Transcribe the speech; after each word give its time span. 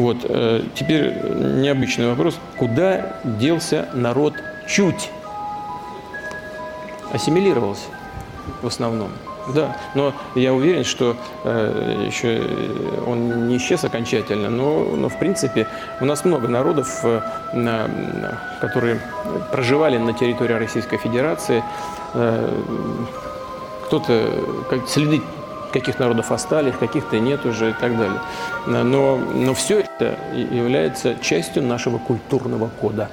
Вот, 0.00 0.24
э, 0.26 0.62
теперь 0.74 1.12
необычный 1.60 2.08
вопрос. 2.08 2.38
Куда 2.56 3.16
делся 3.22 3.86
народ 3.92 4.32
чуть? 4.66 5.10
Ассимилировался 7.12 7.84
в 8.62 8.66
основном. 8.66 9.10
Да, 9.54 9.76
но 9.94 10.14
я 10.34 10.54
уверен, 10.54 10.84
что 10.84 11.16
э, 11.44 12.04
еще 12.06 12.42
он 13.06 13.48
не 13.48 13.58
исчез 13.58 13.84
окончательно, 13.84 14.48
но, 14.48 14.84
но 14.96 15.10
в 15.10 15.18
принципе 15.18 15.66
у 16.00 16.06
нас 16.06 16.24
много 16.24 16.48
народов, 16.48 17.00
э, 17.02 17.20
на, 17.52 17.90
которые 18.62 19.00
проживали 19.52 19.98
на 19.98 20.14
территории 20.14 20.54
Российской 20.54 20.96
Федерации. 20.96 21.62
Э, 22.14 22.58
кто-то, 23.84 24.30
как, 24.70 24.88
следы 24.88 25.20
каких 25.70 25.98
народов 25.98 26.32
остались, 26.32 26.74
каких-то 26.78 27.18
нет 27.18 27.44
уже 27.46 27.70
и 27.70 27.72
так 27.72 27.96
далее. 27.96 28.20
Но, 28.66 29.16
но 29.16 29.54
все 29.54 29.80
это 29.80 30.16
является 30.34 31.14
частью 31.16 31.62
нашего 31.62 31.98
культурного 31.98 32.70
кода. 32.80 33.08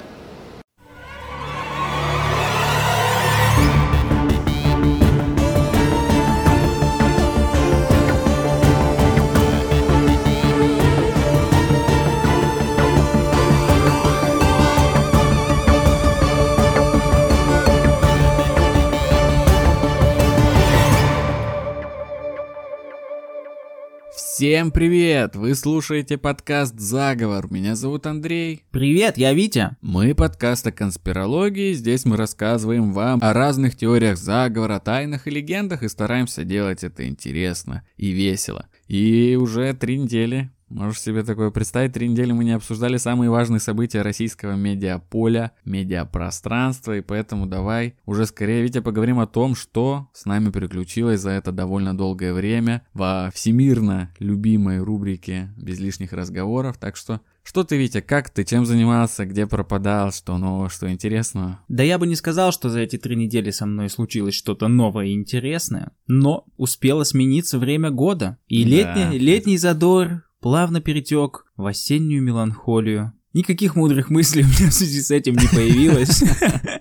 Всем 24.38 24.70
привет! 24.70 25.34
Вы 25.34 25.56
слушаете 25.56 26.16
подкаст 26.16 26.78
«Заговор». 26.78 27.50
Меня 27.50 27.74
зовут 27.74 28.06
Андрей. 28.06 28.62
Привет, 28.70 29.18
я 29.18 29.32
Витя. 29.32 29.70
Мы 29.80 30.14
подкаст 30.14 30.64
о 30.68 30.70
конспирологии. 30.70 31.72
Здесь 31.72 32.04
мы 32.04 32.16
рассказываем 32.16 32.92
вам 32.92 33.18
о 33.20 33.32
разных 33.32 33.76
теориях 33.76 34.16
заговора, 34.16 34.78
тайнах 34.78 35.26
и 35.26 35.30
легендах 35.30 35.82
и 35.82 35.88
стараемся 35.88 36.44
делать 36.44 36.84
это 36.84 37.08
интересно 37.08 37.84
и 37.96 38.10
весело. 38.10 38.68
И 38.86 39.36
уже 39.36 39.74
три 39.74 39.98
недели 39.98 40.52
Можешь 40.68 41.00
себе 41.00 41.22
такое 41.22 41.50
представить, 41.50 41.92
три 41.92 42.08
недели 42.08 42.32
мы 42.32 42.44
не 42.44 42.52
обсуждали 42.52 42.96
самые 42.98 43.30
важные 43.30 43.60
события 43.60 44.02
российского 44.02 44.52
медиаполя, 44.52 45.52
медиапространства, 45.64 46.96
и 46.96 47.00
поэтому 47.00 47.46
давай 47.46 47.94
уже 48.04 48.26
скорее, 48.26 48.62
Витя, 48.62 48.80
поговорим 48.80 49.18
о 49.18 49.26
том, 49.26 49.54
что 49.54 50.08
с 50.12 50.26
нами 50.26 50.50
переключилось 50.50 51.20
за 51.20 51.30
это 51.30 51.52
довольно 51.52 51.96
долгое 51.96 52.32
время 52.32 52.82
во 52.92 53.30
всемирно 53.34 54.10
любимой 54.18 54.78
рубрике 54.78 55.50
«Без 55.56 55.78
лишних 55.78 56.12
разговоров», 56.12 56.76
так 56.78 56.96
что 56.96 57.20
что 57.48 57.64
ты, 57.64 57.78
Витя, 57.78 58.02
как 58.02 58.28
ты, 58.28 58.44
чем 58.44 58.66
занимался, 58.66 59.24
где 59.24 59.46
пропадал, 59.46 60.12
что 60.12 60.36
нового, 60.36 60.68
что 60.68 60.92
интересного? 60.92 61.60
Да 61.68 61.82
я 61.82 61.98
бы 61.98 62.06
не 62.06 62.14
сказал, 62.14 62.52
что 62.52 62.68
за 62.68 62.80
эти 62.80 62.98
три 62.98 63.16
недели 63.16 63.50
со 63.52 63.64
мной 63.64 63.88
случилось 63.88 64.34
что-то 64.34 64.68
новое 64.68 65.06
и 65.06 65.14
интересное, 65.14 65.92
но 66.06 66.44
успело 66.58 67.04
смениться 67.04 67.58
время 67.58 67.90
года. 67.90 68.36
И 68.48 68.64
да. 68.64 68.68
летний, 68.68 69.18
летний 69.18 69.56
задор 69.56 70.27
плавно 70.40 70.80
перетек 70.80 71.46
в 71.56 71.66
осеннюю 71.66 72.22
меланхолию. 72.22 73.12
Никаких 73.34 73.76
мудрых 73.76 74.08
мыслей 74.10 74.42
у 74.42 74.46
меня 74.46 74.70
в 74.70 74.74
связи 74.74 75.02
с 75.02 75.10
этим 75.10 75.34
не 75.34 75.46
появилось. 75.48 76.24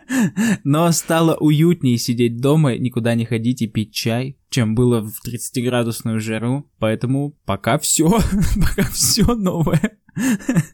Но 0.63 0.91
стало 0.91 1.35
уютнее 1.35 1.97
сидеть 1.97 2.39
дома, 2.39 2.77
никуда 2.77 3.15
не 3.15 3.25
ходить 3.25 3.61
и 3.61 3.67
пить 3.67 3.93
чай, 3.93 4.37
чем 4.49 4.73
было 4.73 5.01
в 5.01 5.19
30-градусную 5.27 6.19
жару. 6.19 6.69
Поэтому 6.79 7.37
пока 7.45 7.77
все, 7.77 8.09
пока 8.55 8.83
все 8.89 9.35
новое. 9.35 9.99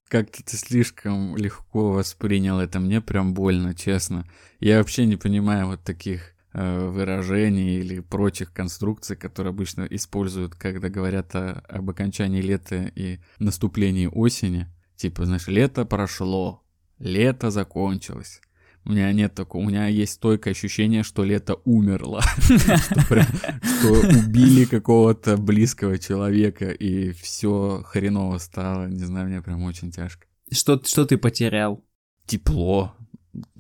Как-то 0.08 0.44
ты 0.44 0.58
слишком 0.58 1.36
легко 1.36 1.92
воспринял 1.92 2.60
это, 2.60 2.80
мне 2.80 3.02
прям 3.02 3.34
больно, 3.34 3.74
честно. 3.74 4.26
Я 4.60 4.78
вообще 4.78 5.06
не 5.06 5.18
понимаю 5.18 5.68
вот 5.68 5.84
таких 5.84 6.33
выражений 6.54 7.80
или 7.80 8.00
прочих 8.00 8.54
конструкций, 8.54 9.16
которые 9.16 9.52
обычно 9.52 9.88
используют, 9.90 10.56
когда 10.56 10.90
говорят 10.90 11.36
о, 11.36 11.64
об 11.68 11.90
окончании 11.90 12.42
лета 12.42 12.92
и 12.96 13.20
наступлении 13.40 14.08
осени. 14.08 14.68
Типа, 14.96 15.26
знаешь, 15.26 15.48
лето 15.48 15.86
прошло, 15.86 16.64
лето 17.00 17.50
закончилось. 17.50 18.40
У 18.86 18.92
меня 18.92 19.12
нет 19.14 19.34
такого, 19.34 19.64
у 19.64 19.66
меня 19.66 19.88
есть 19.88 20.14
стойкое 20.14 20.52
ощущение, 20.52 21.04
что 21.04 21.24
лето 21.24 21.56
умерло, 21.64 22.22
что 22.42 23.92
убили 23.92 24.66
какого-то 24.66 25.38
близкого 25.38 25.98
человека, 25.98 26.70
и 26.70 27.12
все 27.14 27.82
хреново 27.86 28.38
стало. 28.40 28.88
Не 28.88 29.06
знаю, 29.06 29.30
мне 29.30 29.42
прям 29.42 29.64
очень 29.64 29.90
тяжко. 29.90 30.28
Что, 30.52 30.82
что 30.84 31.06
ты 31.06 31.18
потерял? 31.18 31.84
Тепло. 32.26 32.94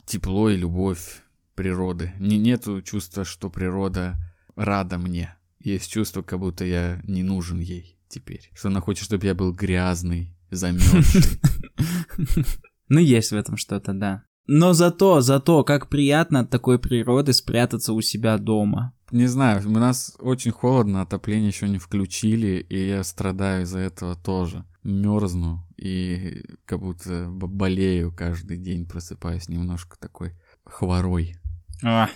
Тепло 0.06 0.50
и 0.50 0.58
любовь 0.58 1.23
природы. 1.56 2.14
Не, 2.20 2.38
нету 2.38 2.82
чувства, 2.82 3.26
что 3.26 3.50
природа 3.50 4.16
рада 4.56 4.98
мне. 4.98 5.36
Есть 5.60 5.92
чувство, 5.92 6.22
как 6.22 6.40
будто 6.40 6.66
я 6.66 7.02
не 7.04 7.24
нужен 7.24 7.60
ей 7.60 7.98
теперь. 8.08 8.52
Что 8.54 8.68
она 8.68 8.82
хочет, 8.82 9.06
чтобы 9.06 9.26
я 9.26 9.34
был 9.34 9.54
грязный, 9.54 10.36
замерзший. 10.52 11.40
Ну, 12.90 13.00
есть 13.00 13.32
в 13.32 13.36
этом 13.36 13.58
что-то, 13.58 13.94
да. 13.94 14.24
Но 14.46 14.74
зато, 14.74 15.22
зато, 15.22 15.64
как 15.64 15.88
приятно 15.90 16.42
от 16.42 16.50
такой 16.50 16.78
природы 16.78 17.34
спрятаться 17.34 17.94
у 17.94 18.02
себя 18.02 18.38
дома. 18.38 18.94
Не 19.10 19.26
знаю, 19.28 19.66
у 19.66 19.72
нас 19.72 20.16
очень 20.20 20.52
холодно, 20.52 21.02
отопление 21.02 21.48
еще 21.48 21.70
не 21.70 21.78
включили, 21.78 22.66
и 22.70 22.88
я 22.88 23.04
страдаю 23.04 23.64
из-за 23.64 23.80
этого 23.80 24.16
тоже. 24.16 24.66
Мерзну 24.84 25.66
и 25.78 26.44
как 26.66 26.80
будто 26.82 27.30
болею 27.30 28.14
каждый 28.16 28.58
день, 28.58 28.86
просыпаюсь 28.86 29.48
немножко 29.48 29.98
такой 29.98 30.34
хворой. 30.66 31.38
А, 31.84 32.10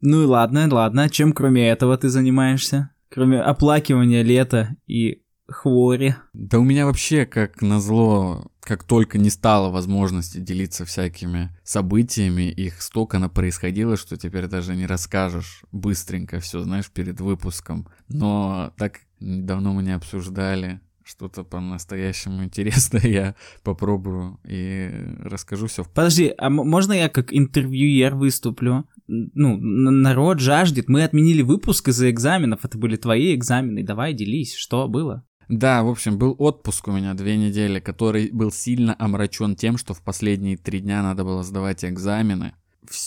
ну 0.00 0.22
и 0.22 0.26
ладно, 0.26 0.68
ладно. 0.70 1.08
Чем 1.08 1.32
кроме 1.32 1.68
этого 1.68 1.96
ты 1.96 2.08
занимаешься? 2.08 2.90
Кроме 3.08 3.40
оплакивания 3.40 4.22
лета 4.22 4.76
и 4.86 5.22
хвори. 5.48 6.14
Да 6.32 6.58
у 6.58 6.64
меня 6.64 6.86
вообще, 6.86 7.26
как 7.26 7.62
назло, 7.62 8.50
как 8.60 8.84
только 8.84 9.18
не 9.18 9.30
стало 9.30 9.70
возможности 9.70 10.38
делиться 10.38 10.84
всякими 10.84 11.56
событиями, 11.62 12.50
их 12.50 12.80
столько 12.82 13.18
на 13.18 13.28
происходило, 13.28 13.96
что 13.96 14.16
теперь 14.16 14.46
даже 14.46 14.74
не 14.74 14.86
расскажешь 14.86 15.62
быстренько 15.72 16.40
все, 16.40 16.62
знаешь, 16.62 16.90
перед 16.90 17.20
выпуском. 17.20 17.88
Но 18.08 18.72
так 18.78 19.00
давно 19.20 19.72
мы 19.72 19.82
не 19.82 19.94
обсуждали 19.94 20.80
что-то 21.12 21.44
по-настоящему 21.44 22.44
интересное, 22.44 23.06
я 23.06 23.34
попробую 23.62 24.40
и 24.44 24.90
расскажу 25.20 25.66
все. 25.66 25.84
Подожди, 25.84 26.32
а 26.36 26.50
можно 26.50 26.92
я 26.92 27.08
как 27.08 27.32
интервьюер 27.32 28.14
выступлю? 28.14 28.86
Ну, 29.06 29.56
народ 29.58 30.40
жаждет. 30.40 30.88
Мы 30.88 31.04
отменили 31.04 31.42
выпуск 31.42 31.88
из-за 31.88 32.10
экзаменов. 32.10 32.64
Это 32.64 32.78
были 32.78 32.96
твои 32.96 33.34
экзамены. 33.34 33.84
Давай, 33.84 34.14
делись. 34.14 34.54
Что 34.54 34.88
было? 34.88 35.24
Да, 35.48 35.82
в 35.82 35.88
общем, 35.88 36.16
был 36.16 36.34
отпуск 36.38 36.88
у 36.88 36.92
меня 36.92 37.12
две 37.14 37.36
недели, 37.36 37.78
который 37.78 38.30
был 38.32 38.50
сильно 38.50 38.96
омрачен 38.98 39.54
тем, 39.54 39.76
что 39.76 39.92
в 39.92 40.00
последние 40.00 40.56
три 40.56 40.80
дня 40.80 41.02
надо 41.02 41.24
было 41.24 41.42
сдавать 41.42 41.84
экзамены 41.84 42.54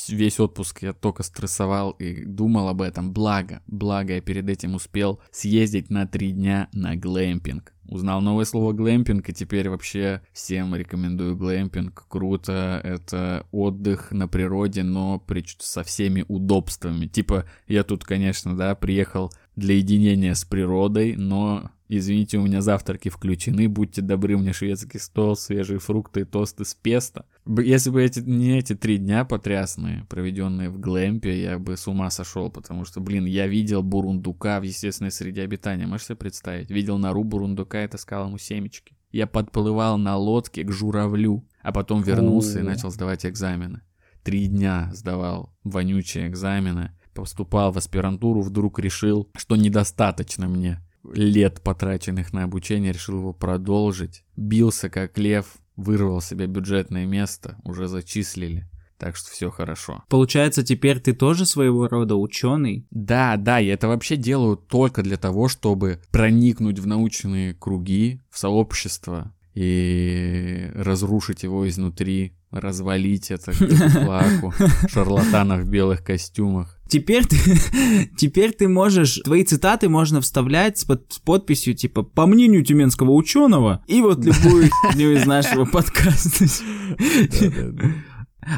весь 0.09 0.39
отпуск 0.39 0.81
я 0.83 0.93
только 0.93 1.23
стрессовал 1.23 1.91
и 1.91 2.25
думал 2.25 2.69
об 2.69 2.81
этом. 2.81 3.11
Благо, 3.11 3.61
благо 3.67 4.13
я 4.13 4.21
перед 4.21 4.49
этим 4.49 4.75
успел 4.75 5.19
съездить 5.31 5.89
на 5.89 6.07
три 6.07 6.31
дня 6.31 6.69
на 6.73 6.95
глэмпинг. 6.95 7.73
Узнал 7.87 8.21
новое 8.21 8.45
слово 8.45 8.73
глэмпинг, 8.73 9.29
и 9.29 9.33
теперь 9.33 9.69
вообще 9.69 10.21
всем 10.33 10.75
рекомендую 10.75 11.35
глэмпинг. 11.37 12.05
Круто, 12.07 12.81
это 12.83 13.45
отдых 13.51 14.11
на 14.11 14.27
природе, 14.27 14.83
но 14.83 15.19
при, 15.19 15.43
со 15.59 15.83
всеми 15.83 16.25
удобствами. 16.27 17.07
Типа, 17.07 17.45
я 17.67 17.83
тут, 17.83 18.03
конечно, 18.03 18.57
да, 18.57 18.75
приехал 18.75 19.31
для 19.55 19.75
единения 19.75 20.33
с 20.33 20.43
природой, 20.43 21.15
но 21.15 21.69
Извините, 21.87 22.39
у 22.39 22.41
меня 22.41 22.61
завтраки 22.61 23.09
включены, 23.09 23.69
будьте 23.69 24.01
добры, 24.01 24.37
мне 24.37 24.53
шведский 24.53 24.97
стол, 24.97 25.35
свежие 25.35 25.77
фрукты 25.77 26.25
тосты 26.25 26.65
с 26.65 26.73
песто. 26.73 27.25
Если 27.45 27.91
бы 27.91 28.01
эти, 28.01 28.21
не 28.21 28.57
эти 28.57 28.73
три 28.73 28.97
дня 28.97 29.23
потрясные, 29.23 30.05
проведенные 30.09 30.71
в 30.71 30.79
глэмпе, 30.79 31.43
я 31.43 31.59
бы 31.59 31.77
с 31.77 31.87
ума 31.87 32.09
сошел, 32.09 32.49
потому 32.49 32.85
что, 32.85 33.01
блин, 33.01 33.25
я 33.25 33.45
видел 33.45 33.83
бурундука 33.83 34.59
в 34.59 34.63
естественной 34.63 35.11
среде 35.11 35.43
обитания, 35.43 35.85
можешь 35.85 36.07
себе 36.07 36.15
представить? 36.15 36.71
Видел 36.71 36.97
нору 36.97 37.23
бурундука 37.23 37.74
и 37.83 37.87
таскал 37.87 38.27
ему 38.27 38.37
семечки. 38.37 38.95
Я 39.11 39.27
подплывал 39.27 39.97
на 39.97 40.17
лодке 40.17 40.63
к 40.63 40.71
журавлю, 40.71 41.45
а 41.61 41.71
потом 41.71 42.01
вернулся 42.01 42.59
и 42.59 42.63
начал 42.63 42.91
сдавать 42.91 43.25
экзамены. 43.25 43.81
Три 44.23 44.47
дня 44.47 44.89
сдавал 44.93 45.53
вонючие 45.63 46.27
экзамены, 46.27 46.91
поступал 47.13 47.71
в 47.71 47.77
аспирантуру, 47.77 48.41
вдруг 48.41 48.79
решил, 48.79 49.29
что 49.35 49.55
недостаточно 49.55 50.47
мне 50.47 50.81
лет, 51.13 51.61
потраченных 51.61 52.33
на 52.33 52.43
обучение, 52.43 52.91
решил 52.91 53.19
его 53.19 53.33
продолжить. 53.33 54.23
Бился 54.35 54.89
как 54.89 55.17
лев, 55.17 55.57
вырвал 55.75 56.21
себе 56.21 56.47
бюджетное 56.47 57.05
место, 57.05 57.57
уже 57.63 57.87
зачислили. 57.87 58.69
Так 58.97 59.15
что 59.15 59.29
все 59.29 59.49
хорошо. 59.49 60.03
Получается, 60.09 60.63
теперь 60.63 60.99
ты 60.99 61.13
тоже 61.13 61.45
своего 61.45 61.87
рода 61.87 62.15
ученый? 62.15 62.87
Да, 62.91 63.35
да, 63.37 63.57
я 63.59 63.73
это 63.73 63.87
вообще 63.87 64.15
делаю 64.15 64.55
только 64.55 65.03
для 65.03 65.17
того, 65.17 65.47
чтобы 65.47 66.01
проникнуть 66.11 66.79
в 66.79 66.87
научные 66.87 67.53
круги, 67.53 68.21
в 68.29 68.39
сообщество 68.39 69.33
и 69.53 70.69
разрушить 70.75 71.43
его 71.43 71.67
изнутри, 71.67 72.33
развалить 72.51 73.31
это 73.31 73.51
к 73.51 73.55
флаку, 73.89 74.53
шарлатанов 74.89 75.61
в 75.61 75.69
белых 75.69 76.03
костюмах. 76.03 76.77
Теперь 76.87 77.25
ты, 77.25 77.37
теперь 78.17 78.51
ты 78.51 78.67
можешь, 78.67 79.19
твои 79.23 79.43
цитаты 79.43 79.89
можно 79.89 80.21
вставлять 80.21 80.77
с, 80.79 80.85
под, 80.85 81.11
с 81.11 81.19
подписью 81.19 81.73
типа 81.73 82.03
«По 82.03 82.27
мнению 82.27 82.63
тюменского 82.63 83.11
ученого» 83.11 83.83
и 83.87 84.01
вот 84.01 84.23
любую 84.23 84.65
из 84.95 85.25
нашего 85.25 85.65
подкаста. 85.65 86.45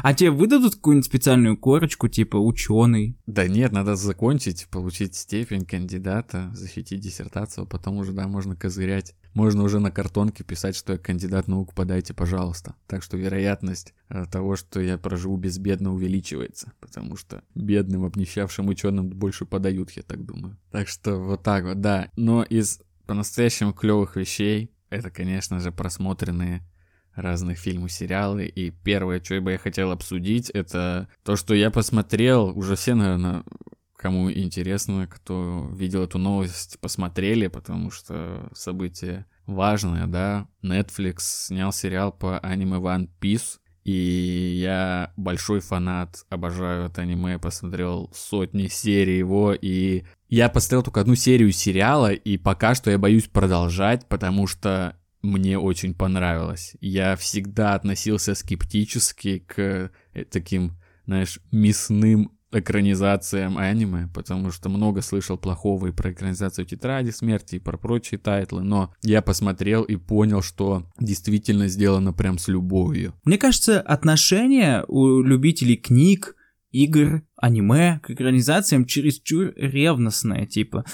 А 0.02 0.14
тебе 0.14 0.30
выдадут 0.30 0.76
какую-нибудь 0.76 1.06
специальную 1.06 1.56
корочку, 1.56 2.08
типа 2.08 2.36
ученый? 2.36 3.16
Да 3.26 3.46
нет, 3.48 3.72
надо 3.72 3.96
закончить, 3.96 4.66
получить 4.70 5.14
степень 5.14 5.64
кандидата, 5.64 6.50
защитить 6.54 7.00
диссертацию, 7.00 7.64
а 7.64 7.66
потом 7.66 7.96
уже, 7.96 8.12
да, 8.12 8.28
можно 8.28 8.54
козырять. 8.54 9.14
Можно 9.34 9.62
уже 9.62 9.78
на 9.78 9.90
картонке 9.90 10.44
писать, 10.44 10.74
что 10.76 10.94
я 10.94 10.98
кандидат 10.98 11.48
наук, 11.48 11.74
подайте, 11.74 12.12
пожалуйста. 12.12 12.74
Так 12.86 13.02
что 13.02 13.16
вероятность 13.16 13.94
э, 14.08 14.24
того, 14.30 14.56
что 14.56 14.80
я 14.80 14.98
проживу 14.98 15.36
безбедно, 15.36 15.92
увеличивается, 15.94 16.72
потому 16.80 17.16
что 17.16 17.42
бедным, 17.54 18.04
обнищавшим 18.04 18.68
ученым 18.68 19.08
больше 19.08 19.46
подают, 19.46 19.90
я 19.92 20.02
так 20.02 20.24
думаю. 20.24 20.58
Так 20.70 20.88
что 20.88 21.16
вот 21.16 21.42
так 21.42 21.64
вот, 21.64 21.80
да. 21.80 22.10
Но 22.16 22.42
из 22.42 22.80
по-настоящему 23.06 23.72
клевых 23.72 24.16
вещей, 24.16 24.70
это, 24.90 25.10
конечно 25.10 25.60
же, 25.60 25.72
просмотренные 25.72 26.62
разных 27.18 27.58
фильмов, 27.58 27.92
сериалы. 27.92 28.46
И 28.46 28.70
первое, 28.70 29.22
что 29.22 29.40
бы 29.40 29.52
я 29.52 29.58
хотел 29.58 29.90
обсудить, 29.90 30.50
это 30.50 31.08
то, 31.24 31.36
что 31.36 31.54
я 31.54 31.70
посмотрел, 31.70 32.56
уже 32.56 32.76
все, 32.76 32.94
наверное, 32.94 33.44
кому 33.96 34.30
интересно, 34.30 35.06
кто 35.06 35.68
видел 35.72 36.04
эту 36.04 36.18
новость, 36.18 36.78
посмотрели, 36.80 37.48
потому 37.48 37.90
что 37.90 38.48
событие 38.54 39.26
важное, 39.46 40.06
да. 40.06 40.46
Netflix 40.62 41.46
снял 41.46 41.72
сериал 41.72 42.12
по 42.12 42.38
аниме 42.38 42.76
One 42.76 43.08
Piece, 43.20 43.58
и 43.84 44.58
я 44.60 45.12
большой 45.16 45.60
фанат, 45.60 46.26
обожаю 46.28 46.86
это 46.86 47.02
аниме, 47.02 47.38
посмотрел 47.38 48.10
сотни 48.14 48.68
серий 48.68 49.16
его, 49.16 49.54
и 49.54 50.04
я 50.28 50.50
посмотрел 50.50 50.82
только 50.82 51.00
одну 51.00 51.14
серию 51.14 51.50
сериала, 51.52 52.12
и 52.12 52.36
пока 52.36 52.74
что 52.74 52.90
я 52.90 52.98
боюсь 52.98 53.28
продолжать, 53.28 54.06
потому 54.06 54.46
что 54.46 54.97
мне 55.22 55.58
очень 55.58 55.94
понравилось. 55.94 56.76
Я 56.80 57.16
всегда 57.16 57.74
относился 57.74 58.34
скептически 58.34 59.40
к 59.40 59.90
э, 60.14 60.24
таким, 60.30 60.78
знаешь, 61.06 61.40
мясным 61.50 62.32
экранизациям 62.50 63.58
аниме, 63.58 64.08
потому 64.14 64.50
что 64.50 64.68
много 64.68 65.02
слышал 65.02 65.36
плохого 65.36 65.88
и 65.88 65.92
про 65.92 66.12
экранизацию 66.12 66.64
Тетради 66.64 67.10
Смерти, 67.10 67.56
и 67.56 67.60
про 67.60 67.76
прочие 67.76 68.18
тайтлы, 68.18 68.62
но 68.62 68.94
я 69.02 69.20
посмотрел 69.20 69.82
и 69.82 69.96
понял, 69.96 70.42
что 70.42 70.86
действительно 70.98 71.68
сделано 71.68 72.12
прям 72.12 72.38
с 72.38 72.48
любовью. 72.48 73.14
Мне 73.24 73.36
кажется, 73.36 73.80
отношение 73.80 74.84
у 74.88 75.20
любителей 75.20 75.76
книг, 75.76 76.36
игр, 76.70 77.22
аниме 77.40 78.00
к 78.02 78.10
экранизациям 78.10 78.84
чересчур 78.84 79.52
ревностное, 79.56 80.46
типа. 80.46 80.84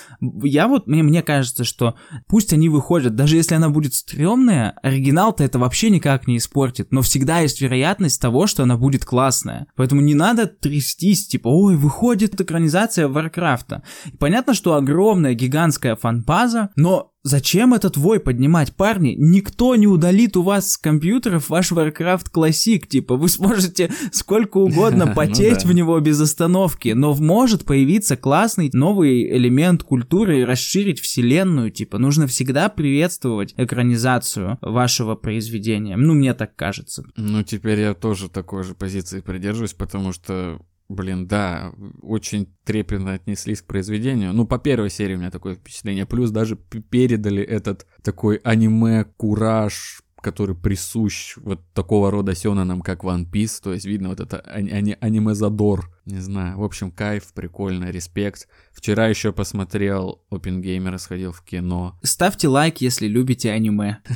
Я 0.42 0.68
вот, 0.68 0.86
мне, 0.86 1.02
мне 1.02 1.22
кажется, 1.22 1.64
что 1.64 1.94
пусть 2.28 2.52
они 2.52 2.68
выходят, 2.68 3.14
даже 3.14 3.36
если 3.36 3.54
она 3.54 3.70
будет 3.70 3.94
стрёмная, 3.94 4.78
оригинал-то 4.82 5.44
это 5.44 5.58
вообще 5.58 5.90
никак 5.90 6.26
не 6.26 6.36
испортит, 6.36 6.92
но 6.92 7.02
всегда 7.02 7.40
есть 7.40 7.60
вероятность 7.60 8.20
того, 8.20 8.46
что 8.46 8.62
она 8.62 8.76
будет 8.76 9.04
классная. 9.04 9.66
Поэтому 9.76 10.00
не 10.00 10.14
надо 10.14 10.46
трястись, 10.46 11.26
типа, 11.26 11.48
ой, 11.48 11.76
выходит 11.76 12.40
экранизация 12.40 13.08
Варкрафта. 13.08 13.82
понятно, 14.18 14.54
что 14.54 14.74
огромная 14.74 15.34
гигантская 15.34 15.96
фанпаза, 15.96 16.70
но 16.76 17.13
Зачем 17.26 17.72
этот 17.72 17.96
вой 17.96 18.20
поднимать, 18.20 18.76
парни? 18.76 19.14
Никто 19.16 19.74
не 19.76 19.86
удалит 19.86 20.36
у 20.36 20.42
вас 20.42 20.72
с 20.72 20.76
компьютеров 20.76 21.48
ваш 21.48 21.72
Warcraft 21.72 22.26
Classic, 22.30 22.86
типа 22.86 23.16
вы 23.16 23.30
сможете 23.30 23.90
сколько 24.12 24.58
угодно 24.58 25.06
ну 25.08 25.14
потеть 25.14 25.64
в 25.64 25.72
него 25.72 25.98
без 26.00 26.20
остановки, 26.20 26.90
но 26.90 27.14
может 27.14 27.64
появиться 27.64 28.18
классный 28.18 28.68
новый 28.74 29.26
элемент 29.38 29.82
культуры 29.82 30.40
и 30.40 30.44
расширить 30.44 31.00
вселенную, 31.00 31.70
типа 31.70 31.96
нужно 31.96 32.26
всегда 32.26 32.68
приветствовать 32.68 33.54
экранизацию 33.56 34.58
вашего 34.60 35.14
произведения. 35.14 35.96
Ну, 35.96 36.12
мне 36.12 36.34
так 36.34 36.54
кажется. 36.54 37.04
Ну, 37.16 37.42
теперь 37.42 37.80
я 37.80 37.94
тоже 37.94 38.28
такой 38.28 38.64
же 38.64 38.74
позиции 38.74 39.20
придерживаюсь, 39.20 39.72
потому 39.72 40.12
что 40.12 40.60
Блин, 40.88 41.26
да, 41.26 41.72
очень 42.02 42.54
трепетно 42.64 43.14
отнеслись 43.14 43.62
к 43.62 43.66
произведению. 43.66 44.34
Ну, 44.34 44.46
по 44.46 44.58
первой 44.58 44.90
серии 44.90 45.14
у 45.14 45.18
меня 45.18 45.30
такое 45.30 45.54
впечатление. 45.54 46.04
Плюс 46.04 46.30
даже 46.30 46.56
передали 46.56 47.42
этот 47.42 47.86
такой 48.02 48.36
аниме-кураж, 48.44 50.02
который 50.24 50.56
присущ 50.56 51.36
вот 51.36 51.60
такого 51.74 52.10
рода 52.10 52.34
сёнэнам, 52.34 52.80
как 52.80 53.04
One 53.04 53.30
Piece. 53.30 53.60
То 53.62 53.74
есть 53.74 53.84
видно 53.84 54.08
вот 54.08 54.20
это 54.20 54.40
ани- 54.40 54.96
аниме-задор. 54.98 55.90
Не 56.06 56.20
знаю, 56.20 56.58
в 56.58 56.64
общем, 56.64 56.90
кайф, 56.90 57.32
прикольно, 57.34 57.90
респект. 57.90 58.48
Вчера 58.72 59.08
еще 59.08 59.32
посмотрел 59.32 60.22
Опенгеймера, 60.30 60.96
сходил 60.96 61.32
в 61.32 61.42
кино. 61.42 61.98
Ставьте 62.02 62.48
лайк, 62.48 62.80
если 62.80 63.06
любите 63.06 63.52
аниме. 63.52 63.98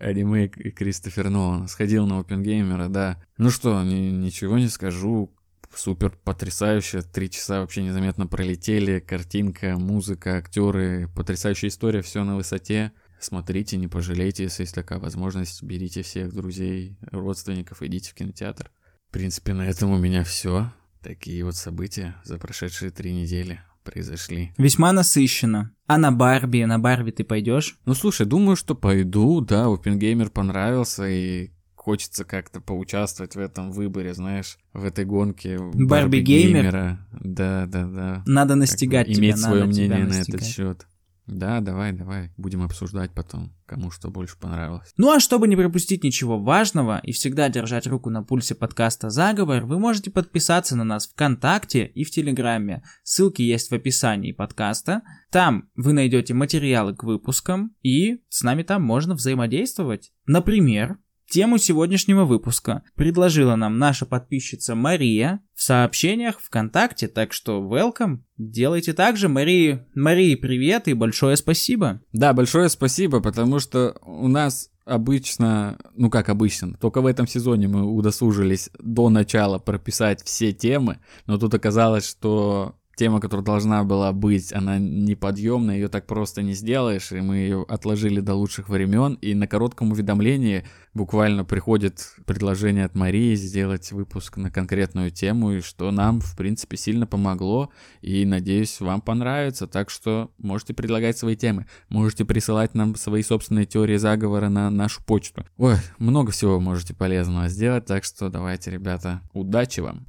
аниме 0.00 0.48
Кристофер 0.48 1.30
Нолан. 1.30 1.66
Сходил 1.66 2.06
на 2.06 2.18
Опенгеймера, 2.18 2.88
да. 2.88 3.22
Ну 3.38 3.50
что, 3.50 3.82
ни, 3.82 4.10
ничего 4.10 4.58
не 4.58 4.68
скажу. 4.68 5.32
Супер 5.74 6.12
потрясающе. 6.24 7.00
Три 7.00 7.30
часа 7.30 7.60
вообще 7.60 7.82
незаметно 7.82 8.26
пролетели. 8.26 8.98
Картинка, 8.98 9.78
музыка, 9.78 10.36
актеры. 10.36 11.08
Потрясающая 11.14 11.70
история, 11.70 12.02
все 12.02 12.22
на 12.22 12.36
высоте. 12.36 12.92
Смотрите, 13.20 13.76
не 13.76 13.86
пожалейте, 13.86 14.44
если 14.44 14.62
есть 14.62 14.74
такая 14.74 14.98
возможность. 14.98 15.62
Берите 15.62 16.02
всех 16.02 16.34
друзей, 16.34 16.96
родственников, 17.12 17.82
идите 17.82 18.10
в 18.10 18.14
кинотеатр. 18.14 18.70
В 19.10 19.12
принципе, 19.12 19.52
на 19.52 19.68
этом 19.68 19.90
у 19.90 19.98
меня 19.98 20.24
все. 20.24 20.72
Такие 21.02 21.44
вот 21.44 21.54
события 21.54 22.16
за 22.24 22.38
прошедшие 22.38 22.90
три 22.90 23.12
недели 23.12 23.60
произошли. 23.84 24.52
Весьма 24.56 24.92
насыщенно. 24.92 25.72
А 25.86 25.98
на 25.98 26.12
Барби, 26.12 26.64
на 26.64 26.78
Барби 26.78 27.10
ты 27.10 27.24
пойдешь? 27.24 27.78
Ну 27.84 27.94
слушай, 27.94 28.26
думаю, 28.26 28.56
что 28.56 28.74
пойду, 28.74 29.40
да, 29.40 29.66
Опенгеймер 29.66 30.30
понравился, 30.30 31.08
и 31.08 31.50
хочется 31.74 32.24
как-то 32.24 32.60
поучаствовать 32.60 33.34
в 33.34 33.38
этом 33.38 33.72
выборе, 33.72 34.14
знаешь, 34.14 34.58
в 34.72 34.84
этой 34.84 35.04
гонке 35.04 35.58
Барби 35.58 36.20
геймера. 36.20 37.06
Да, 37.12 37.66
да, 37.66 37.86
да. 37.86 38.22
Надо 38.26 38.54
настигать 38.54 39.06
как 39.06 39.16
тебя, 39.16 39.28
иметь 39.28 39.38
свое 39.38 39.64
мнение 39.64 40.04
на 40.04 40.14
этот 40.14 40.44
счет. 40.44 40.86
Да, 41.30 41.60
давай, 41.60 41.92
давай, 41.92 42.32
будем 42.36 42.62
обсуждать 42.62 43.12
потом, 43.14 43.54
кому 43.64 43.92
что 43.92 44.10
больше 44.10 44.36
понравилось. 44.36 44.92
Ну 44.96 45.12
а 45.12 45.20
чтобы 45.20 45.46
не 45.46 45.54
пропустить 45.54 46.02
ничего 46.02 46.42
важного 46.42 46.98
и 47.04 47.12
всегда 47.12 47.48
держать 47.48 47.86
руку 47.86 48.10
на 48.10 48.24
пульсе 48.24 48.56
подкаста 48.56 49.10
«Заговор», 49.10 49.64
вы 49.64 49.78
можете 49.78 50.10
подписаться 50.10 50.74
на 50.74 50.82
нас 50.82 51.06
ВКонтакте 51.06 51.86
и 51.86 52.02
в 52.02 52.10
Телеграме. 52.10 52.82
Ссылки 53.04 53.42
есть 53.42 53.70
в 53.70 53.74
описании 53.74 54.32
подкаста. 54.32 55.02
Там 55.30 55.70
вы 55.76 55.92
найдете 55.92 56.34
материалы 56.34 56.96
к 56.96 57.04
выпускам 57.04 57.76
и 57.80 58.22
с 58.28 58.42
нами 58.42 58.64
там 58.64 58.82
можно 58.82 59.14
взаимодействовать. 59.14 60.12
Например, 60.26 60.98
Тему 61.30 61.58
сегодняшнего 61.58 62.24
выпуска 62.24 62.82
предложила 62.96 63.54
нам 63.54 63.78
наша 63.78 64.04
подписчица 64.04 64.74
Мария 64.74 65.38
в 65.54 65.62
сообщениях 65.62 66.40
ВКонтакте, 66.40 67.06
так 67.06 67.32
что 67.32 67.62
welcome. 67.62 68.22
Делайте 68.36 68.94
так 68.94 69.16
же, 69.16 69.28
Марии. 69.28 69.86
Марии, 69.94 70.34
привет 70.34 70.88
и 70.88 70.92
большое 70.92 71.36
спасибо. 71.36 72.00
Да, 72.12 72.32
большое 72.32 72.68
спасибо, 72.68 73.20
потому 73.20 73.60
что 73.60 73.96
у 74.02 74.26
нас 74.26 74.72
обычно, 74.84 75.78
ну 75.94 76.10
как 76.10 76.30
обычно, 76.30 76.76
только 76.80 77.00
в 77.00 77.06
этом 77.06 77.28
сезоне 77.28 77.68
мы 77.68 77.84
удосужились 77.84 78.68
до 78.80 79.08
начала 79.08 79.60
прописать 79.60 80.24
все 80.24 80.52
темы, 80.52 80.98
но 81.26 81.38
тут 81.38 81.54
оказалось, 81.54 82.10
что 82.10 82.74
тема, 83.00 83.18
которая 83.18 83.42
должна 83.42 83.82
была 83.82 84.12
быть, 84.12 84.52
она 84.52 84.78
неподъемная, 84.78 85.76
ее 85.76 85.88
так 85.88 86.06
просто 86.06 86.42
не 86.42 86.52
сделаешь, 86.52 87.12
и 87.12 87.22
мы 87.22 87.36
ее 87.36 87.64
отложили 87.66 88.20
до 88.20 88.34
лучших 88.34 88.68
времен, 88.68 89.14
и 89.22 89.34
на 89.34 89.46
коротком 89.46 89.92
уведомлении 89.92 90.66
буквально 90.92 91.46
приходит 91.46 92.12
предложение 92.26 92.84
от 92.84 92.94
Марии 92.94 93.34
сделать 93.36 93.90
выпуск 93.92 94.36
на 94.36 94.50
конкретную 94.50 95.10
тему, 95.10 95.52
и 95.52 95.60
что 95.62 95.90
нам, 95.90 96.20
в 96.20 96.36
принципе, 96.36 96.76
сильно 96.76 97.06
помогло, 97.06 97.70
и, 98.02 98.26
надеюсь, 98.26 98.78
вам 98.80 99.00
понравится, 99.00 99.66
так 99.66 99.88
что 99.88 100.30
можете 100.36 100.74
предлагать 100.74 101.16
свои 101.16 101.36
темы, 101.36 101.64
можете 101.88 102.26
присылать 102.26 102.74
нам 102.74 102.96
свои 102.96 103.22
собственные 103.22 103.64
теории 103.64 103.96
заговора 103.96 104.50
на 104.50 104.68
нашу 104.68 105.02
почту. 105.04 105.46
Ой, 105.56 105.76
много 105.96 106.32
всего 106.32 106.60
можете 106.60 106.92
полезного 106.92 107.48
сделать, 107.48 107.86
так 107.86 108.04
что 108.04 108.28
давайте, 108.28 108.70
ребята, 108.70 109.22
удачи 109.32 109.80
вам! 109.80 110.06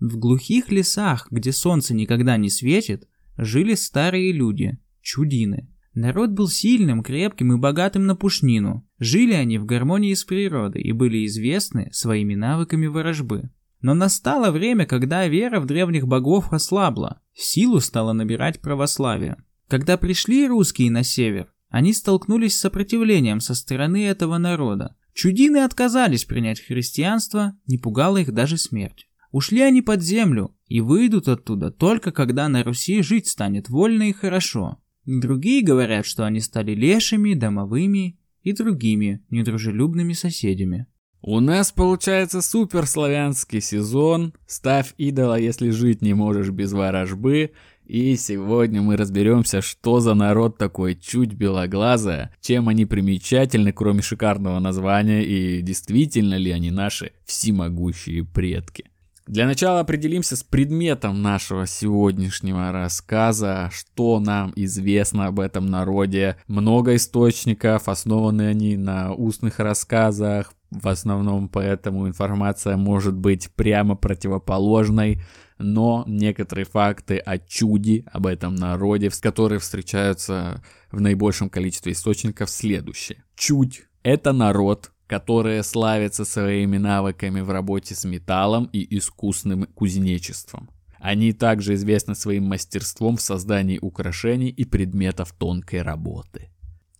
В 0.00 0.16
глухих 0.16 0.72
лесах, 0.72 1.28
где 1.30 1.52
солнце 1.52 1.94
никогда 1.94 2.38
не 2.38 2.48
светит, 2.48 3.06
жили 3.36 3.74
старые 3.74 4.32
люди, 4.32 4.78
чудины. 5.02 5.68
Народ 5.92 6.30
был 6.30 6.48
сильным, 6.48 7.02
крепким 7.02 7.52
и 7.52 7.58
богатым 7.58 8.06
на 8.06 8.16
пушнину. 8.16 8.88
Жили 8.98 9.34
они 9.34 9.58
в 9.58 9.66
гармонии 9.66 10.14
с 10.14 10.24
природой 10.24 10.82
и 10.82 10.92
были 10.92 11.26
известны 11.26 11.90
своими 11.92 12.34
навыками 12.34 12.86
ворожбы. 12.86 13.50
Но 13.82 13.92
настало 13.94 14.50
время, 14.50 14.86
когда 14.86 15.26
вера 15.26 15.60
в 15.60 15.66
древних 15.66 16.06
богов 16.06 16.52
ослабла, 16.52 17.20
силу 17.34 17.80
стало 17.80 18.12
набирать 18.12 18.60
православие. 18.60 19.36
Когда 19.68 19.98
пришли 19.98 20.46
русские 20.46 20.90
на 20.90 21.02
север, 21.02 21.52
они 21.68 21.92
столкнулись 21.92 22.56
с 22.56 22.60
сопротивлением 22.60 23.40
со 23.40 23.54
стороны 23.54 24.06
этого 24.06 24.38
народа. 24.38 24.96
Чудины 25.12 25.58
отказались 25.58 26.24
принять 26.24 26.60
христианство, 26.60 27.56
не 27.66 27.78
пугала 27.78 28.18
их 28.18 28.32
даже 28.32 28.56
смерть. 28.56 29.09
Ушли 29.30 29.60
они 29.60 29.80
под 29.80 30.02
землю 30.02 30.54
и 30.66 30.80
выйдут 30.80 31.28
оттуда 31.28 31.70
только 31.70 32.10
когда 32.10 32.48
на 32.48 32.64
Руси 32.64 33.02
жить 33.02 33.28
станет 33.28 33.68
вольно 33.68 34.08
и 34.08 34.12
хорошо. 34.12 34.78
Другие 35.06 35.64
говорят, 35.64 36.04
что 36.04 36.24
они 36.24 36.40
стали 36.40 36.74
лешими, 36.74 37.34
домовыми 37.34 38.18
и 38.42 38.52
другими 38.52 39.24
недружелюбными 39.30 40.14
соседями. 40.14 40.86
У 41.22 41.38
нас 41.40 41.70
получается 41.70 42.40
суперславянский 42.40 43.60
сезон. 43.60 44.32
Ставь 44.46 44.94
идола, 44.96 45.38
если 45.38 45.70
жить 45.70 46.00
не 46.00 46.14
можешь 46.14 46.48
без 46.48 46.72
ворожбы. 46.72 47.52
И 47.84 48.16
сегодня 48.16 48.80
мы 48.82 48.96
разберемся, 48.96 49.60
что 49.60 50.00
за 50.00 50.14
народ 50.14 50.56
такой 50.56 50.94
чуть 50.94 51.34
белоглазая, 51.34 52.34
чем 52.40 52.68
они 52.68 52.86
примечательны, 52.86 53.72
кроме 53.72 54.00
шикарного 54.00 54.60
названия, 54.60 55.24
и 55.24 55.60
действительно 55.60 56.36
ли 56.36 56.52
они 56.52 56.70
наши 56.70 57.12
всемогущие 57.26 58.24
предки. 58.24 58.84
Для 59.30 59.46
начала 59.46 59.78
определимся 59.78 60.34
с 60.34 60.42
предметом 60.42 61.22
нашего 61.22 61.64
сегодняшнего 61.64 62.72
рассказа, 62.72 63.70
что 63.72 64.18
нам 64.18 64.52
известно 64.56 65.26
об 65.26 65.38
этом 65.38 65.66
народе. 65.66 66.36
Много 66.48 66.96
источников, 66.96 67.88
основаны 67.88 68.48
они 68.48 68.76
на 68.76 69.14
устных 69.14 69.60
рассказах, 69.60 70.52
в 70.72 70.88
основном 70.88 71.48
поэтому 71.48 72.08
информация 72.08 72.76
может 72.76 73.14
быть 73.14 73.52
прямо 73.54 73.94
противоположной 73.94 75.22
но 75.62 76.04
некоторые 76.08 76.64
факты 76.64 77.18
о 77.18 77.38
чуде, 77.38 78.04
об 78.10 78.26
этом 78.26 78.54
народе, 78.56 79.10
которые 79.20 79.60
встречаются 79.60 80.62
в 80.90 81.00
наибольшем 81.00 81.50
количестве 81.50 81.92
источников, 81.92 82.48
следующие. 82.48 83.22
Чудь– 83.36 83.82
это 84.02 84.32
народ, 84.32 84.90
который 85.10 85.64
славится 85.64 86.24
своими 86.24 86.78
навыками 86.78 87.40
в 87.40 87.50
работе 87.50 87.96
с 87.96 88.04
металлом 88.04 88.70
и 88.72 88.96
искусным 88.96 89.64
кузнечеством. 89.64 90.70
Они 91.00 91.32
также 91.32 91.74
известны 91.74 92.14
своим 92.14 92.44
мастерством 92.44 93.16
в 93.16 93.20
создании 93.20 93.80
украшений 93.82 94.50
и 94.50 94.64
предметов 94.64 95.34
тонкой 95.36 95.82
работы. 95.82 96.50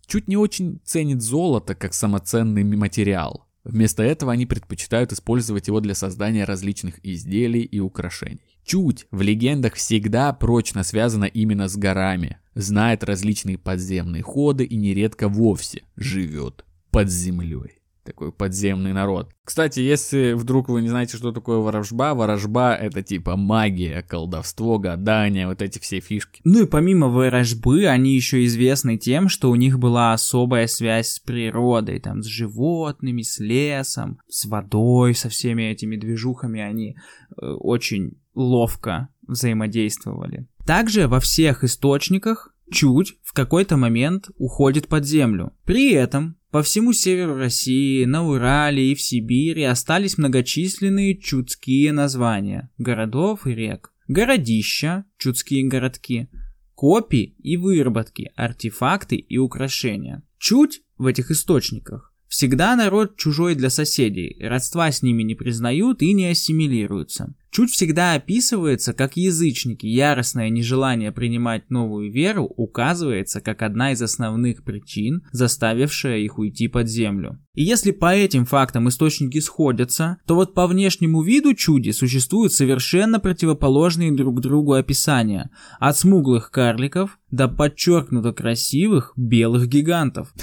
Чуть 0.07 0.27
не 0.27 0.35
очень 0.35 0.81
ценит 0.83 1.21
золото 1.21 1.73
как 1.73 1.93
самоценный 1.93 2.65
материал. 2.65 3.47
Вместо 3.63 4.03
этого 4.03 4.33
они 4.33 4.45
предпочитают 4.45 5.13
использовать 5.13 5.67
его 5.67 5.79
для 5.79 5.95
создания 5.95 6.43
различных 6.43 6.99
изделий 7.05 7.61
и 7.61 7.79
украшений. 7.79 8.59
Чуть 8.65 9.07
в 9.11 9.21
легендах 9.21 9.75
всегда 9.75 10.33
прочно 10.33 10.83
связана 10.83 11.25
именно 11.25 11.69
с 11.69 11.77
горами, 11.77 12.39
знает 12.55 13.05
различные 13.05 13.57
подземные 13.57 14.21
ходы 14.21 14.65
и 14.65 14.75
нередко 14.75 15.29
вовсе 15.29 15.83
живет 15.95 16.65
под 16.91 17.09
землей 17.09 17.80
такой 18.03 18.31
подземный 18.31 18.93
народ. 18.93 19.31
Кстати, 19.43 19.79
если 19.79 20.33
вдруг 20.33 20.69
вы 20.69 20.81
не 20.81 20.87
знаете, 20.87 21.17
что 21.17 21.31
такое 21.31 21.57
ворожба, 21.57 22.13
ворожба 22.13 22.73
это 22.75 23.01
типа 23.01 23.35
магия, 23.35 24.01
колдовство, 24.01 24.79
гадание, 24.79 25.47
вот 25.47 25.61
эти 25.61 25.79
все 25.79 25.99
фишки. 25.99 26.41
Ну 26.43 26.63
и 26.63 26.67
помимо 26.67 27.07
ворожбы, 27.07 27.85
они 27.87 28.15
еще 28.15 28.43
известны 28.45 28.97
тем, 28.97 29.29
что 29.29 29.49
у 29.49 29.55
них 29.55 29.79
была 29.79 30.13
особая 30.13 30.67
связь 30.67 31.09
с 31.09 31.19
природой, 31.19 31.99
там, 31.99 32.23
с 32.23 32.27
животными, 32.27 33.21
с 33.21 33.39
лесом, 33.39 34.19
с 34.29 34.45
водой, 34.45 35.13
со 35.15 35.29
всеми 35.29 35.63
этими 35.63 35.95
движухами 35.95 36.61
они 36.61 36.95
э, 36.95 37.45
очень 37.45 38.17
ловко 38.33 39.09
взаимодействовали. 39.27 40.47
Также 40.65 41.07
во 41.07 41.19
всех 41.19 41.63
источниках 41.63 42.53
чуть 42.71 43.17
в 43.23 43.33
какой-то 43.33 43.77
момент 43.77 44.29
уходит 44.37 44.87
под 44.87 45.05
землю. 45.05 45.53
При 45.65 45.91
этом 45.91 46.37
по 46.51 46.63
всему 46.63 46.91
северу 46.91 47.37
России, 47.37 48.03
на 48.03 48.27
Урале 48.27 48.91
и 48.91 48.95
в 48.95 49.01
Сибири 49.01 49.63
остались 49.63 50.17
многочисленные 50.17 51.17
чудские 51.17 51.93
названия 51.93 52.69
городов 52.77 53.47
и 53.47 53.55
рек. 53.55 53.93
Городища, 54.09 55.05
чудские 55.17 55.67
городки, 55.67 56.29
копи 56.75 57.35
и 57.39 57.55
выработки, 57.55 58.31
артефакты 58.35 59.15
и 59.15 59.37
украшения. 59.37 60.23
Чуть 60.37 60.81
в 60.97 61.05
этих 61.05 61.31
источниках 61.31 62.10
Всегда 62.31 62.77
народ 62.77 63.17
чужой 63.17 63.55
для 63.55 63.69
соседей, 63.69 64.37
родства 64.39 64.89
с 64.89 65.01
ними 65.01 65.21
не 65.21 65.35
признают 65.35 66.01
и 66.01 66.13
не 66.13 66.27
ассимилируются. 66.27 67.35
Чуть 67.51 67.71
всегда 67.71 68.13
описывается 68.13 68.93
как 68.93 69.17
язычники, 69.17 69.85
яростное 69.85 70.47
нежелание 70.49 71.11
принимать 71.11 71.69
новую 71.69 72.09
веру 72.09 72.45
указывается 72.45 73.41
как 73.41 73.61
одна 73.61 73.91
из 73.91 74.01
основных 74.01 74.63
причин, 74.63 75.23
заставившая 75.33 76.19
их 76.19 76.39
уйти 76.39 76.69
под 76.69 76.87
землю. 76.87 77.37
И 77.53 77.63
если 77.63 77.91
по 77.91 78.15
этим 78.15 78.45
фактам 78.45 78.87
источники 78.87 79.41
сходятся, 79.41 80.15
то 80.25 80.35
вот 80.35 80.53
по 80.53 80.67
внешнему 80.67 81.23
виду 81.23 81.53
чуди 81.53 81.91
существуют 81.91 82.53
совершенно 82.53 83.19
противоположные 83.19 84.13
друг 84.13 84.39
другу 84.39 84.71
описания, 84.71 85.51
от 85.81 85.97
смуглых 85.97 86.49
карликов 86.49 87.19
до 87.29 87.49
подчеркнуто 87.49 88.31
красивых 88.31 89.11
белых 89.17 89.67
гигантов. 89.67 90.33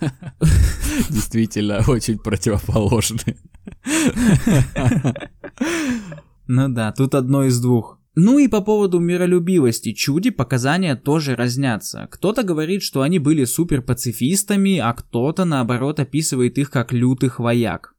Действительно, 1.10 1.82
очень 1.86 2.18
противоположные. 2.18 3.36
Ну 6.46 6.68
да, 6.68 6.92
тут 6.92 7.14
одно 7.14 7.44
из 7.44 7.60
двух. 7.60 7.98
Ну 8.16 8.38
и 8.38 8.46
по 8.46 8.60
поводу 8.60 9.00
миролюбивости 9.00 9.92
чуди 9.92 10.30
показания 10.30 10.94
тоже 10.94 11.34
разнятся. 11.34 12.06
Кто-то 12.12 12.44
говорит, 12.44 12.82
что 12.82 13.02
они 13.02 13.18
были 13.18 13.44
супер 13.44 13.82
пацифистами, 13.82 14.78
а 14.78 14.92
кто-то 14.92 15.44
наоборот 15.44 15.98
описывает 15.98 16.58
их 16.58 16.70
как 16.70 16.92
лютых 16.92 17.40
вояк. 17.40 17.93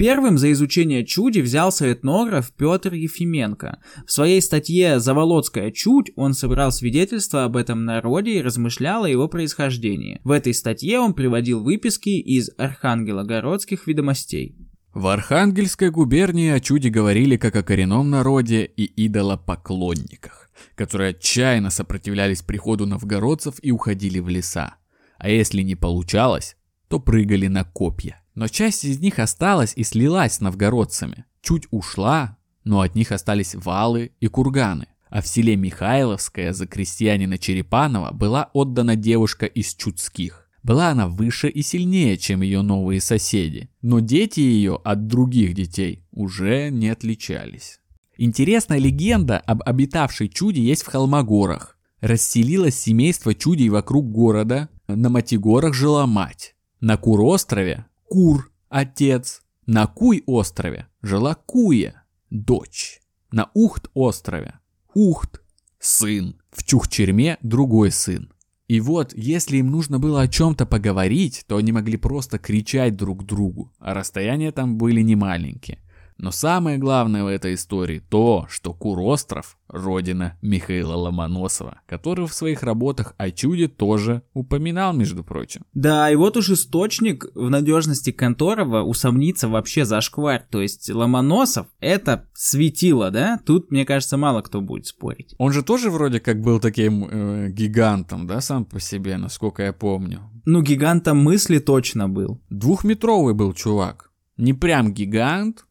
Первым 0.00 0.38
за 0.38 0.50
изучение 0.52 1.04
чуди 1.04 1.40
взялся 1.40 1.92
этнограф 1.92 2.52
Петр 2.52 2.94
Ефименко. 2.94 3.80
В 4.06 4.10
своей 4.10 4.40
статье 4.40 4.98
«Заволоцкая 4.98 5.70
чудь» 5.70 6.10
он 6.16 6.32
собрал 6.32 6.72
свидетельства 6.72 7.44
об 7.44 7.54
этом 7.54 7.84
народе 7.84 8.38
и 8.38 8.40
размышлял 8.40 9.04
о 9.04 9.10
его 9.10 9.28
происхождении. 9.28 10.18
В 10.24 10.30
этой 10.30 10.54
статье 10.54 11.00
он 11.00 11.12
приводил 11.12 11.62
выписки 11.62 12.08
из 12.08 12.48
архангелогородских 12.56 13.86
ведомостей. 13.86 14.56
В 14.94 15.06
Архангельской 15.06 15.90
губернии 15.90 16.48
о 16.48 16.60
чуде 16.60 16.88
говорили 16.88 17.36
как 17.36 17.54
о 17.54 17.62
коренном 17.62 18.08
народе 18.08 18.64
и 18.64 19.04
идолопоклонниках, 19.04 20.48
которые 20.76 21.10
отчаянно 21.10 21.68
сопротивлялись 21.68 22.40
приходу 22.40 22.86
новгородцев 22.86 23.56
и 23.60 23.70
уходили 23.70 24.20
в 24.20 24.30
леса. 24.30 24.76
А 25.18 25.28
если 25.28 25.60
не 25.60 25.74
получалось, 25.74 26.56
то 26.88 27.00
прыгали 27.00 27.48
на 27.48 27.64
копья. 27.64 28.19
Но 28.40 28.48
часть 28.48 28.84
из 28.84 29.00
них 29.00 29.18
осталась 29.18 29.74
и 29.76 29.84
слилась 29.84 30.36
с 30.36 30.40
новгородцами. 30.40 31.26
Чуть 31.42 31.64
ушла, 31.70 32.38
но 32.64 32.80
от 32.80 32.94
них 32.94 33.12
остались 33.12 33.54
валы 33.54 34.12
и 34.18 34.28
курганы. 34.28 34.86
А 35.10 35.20
в 35.20 35.28
селе 35.28 35.56
Михайловское 35.56 36.54
за 36.54 36.66
крестьянина 36.66 37.36
Черепанова 37.36 38.14
была 38.14 38.48
отдана 38.54 38.96
девушка 38.96 39.44
из 39.44 39.74
Чудских. 39.74 40.48
Была 40.62 40.88
она 40.88 41.06
выше 41.06 41.50
и 41.50 41.60
сильнее, 41.60 42.16
чем 42.16 42.40
ее 42.40 42.62
новые 42.62 43.02
соседи. 43.02 43.68
Но 43.82 44.00
дети 44.00 44.40
ее 44.40 44.80
от 44.84 45.06
других 45.06 45.52
детей 45.52 46.06
уже 46.10 46.70
не 46.70 46.88
отличались. 46.88 47.78
Интересная 48.16 48.78
легенда 48.78 49.36
об 49.40 49.60
обитавшей 49.66 50.30
чуде 50.30 50.62
есть 50.62 50.84
в 50.84 50.86
Холмогорах. 50.86 51.76
Расселилось 52.00 52.76
семейство 52.76 53.34
чудей 53.34 53.68
вокруг 53.68 54.10
города, 54.10 54.70
на 54.88 55.10
Матигорах 55.10 55.74
жила 55.74 56.06
мать. 56.06 56.54
На 56.80 56.96
Кур-острове 56.96 57.84
Кур, 58.10 58.50
отец. 58.68 59.40
На 59.66 59.86
Куй-острове 59.86 60.88
жила 61.00 61.36
Куя, 61.36 62.02
дочь. 62.28 63.00
На 63.30 63.52
Ухт-острове 63.54 64.58
Ухт, 64.94 65.40
сын. 65.78 66.34
В 66.50 66.64
Чухчерме 66.64 67.38
другой 67.40 67.92
сын. 67.92 68.32
И 68.66 68.80
вот, 68.80 69.12
если 69.14 69.58
им 69.58 69.70
нужно 69.70 70.00
было 70.00 70.22
о 70.22 70.26
чем-то 70.28 70.66
поговорить, 70.66 71.44
то 71.46 71.56
они 71.56 71.70
могли 71.70 71.96
просто 71.96 72.40
кричать 72.40 72.96
друг 72.96 73.24
другу, 73.24 73.72
а 73.78 73.94
расстояния 73.94 74.50
там 74.50 74.76
были 74.76 75.02
немаленькие. 75.02 75.78
Но 76.20 76.30
самое 76.32 76.76
главное 76.76 77.24
в 77.24 77.28
этой 77.28 77.54
истории 77.54 78.02
то, 78.10 78.46
что 78.50 78.74
Куростров– 78.74 79.56
родина 79.68 80.36
Михаила 80.42 80.94
Ломоносова, 80.94 81.80
который 81.86 82.26
в 82.26 82.34
своих 82.34 82.62
работах 82.62 83.14
о 83.16 83.30
чуде 83.30 83.68
тоже 83.68 84.22
упоминал, 84.34 84.92
между 84.92 85.24
прочим. 85.24 85.62
Да, 85.72 86.10
и 86.10 86.16
вот 86.16 86.36
уж 86.36 86.50
источник 86.50 87.24
в 87.34 87.48
надежности 87.48 88.12
Конторова 88.12 88.82
усомниться 88.82 89.48
вообще 89.48 89.86
за 89.86 90.02
шкварь. 90.02 90.46
То 90.50 90.60
есть 90.60 90.90
Ломоносов– 90.90 91.68
это 91.80 92.28
светило, 92.34 93.10
да? 93.10 93.40
Тут, 93.46 93.70
мне 93.70 93.86
кажется, 93.86 94.18
мало 94.18 94.42
кто 94.42 94.60
будет 94.60 94.86
спорить. 94.86 95.34
Он 95.38 95.52
же 95.52 95.62
тоже 95.62 95.90
вроде 95.90 96.20
как 96.20 96.42
был 96.42 96.60
таким 96.60 97.06
э, 97.10 97.48
гигантом, 97.50 98.26
да, 98.26 98.42
сам 98.42 98.66
по 98.66 98.78
себе, 98.78 99.16
насколько 99.16 99.62
я 99.62 99.72
помню. 99.72 100.20
Ну, 100.44 100.60
гигантом 100.60 101.16
мысли 101.16 101.60
точно 101.60 102.10
был. 102.10 102.42
Двухметровый 102.50 103.32
был 103.32 103.54
чувак. 103.54 104.10
Не 104.36 104.54
прям 104.54 104.92
гигант, 104.92 105.64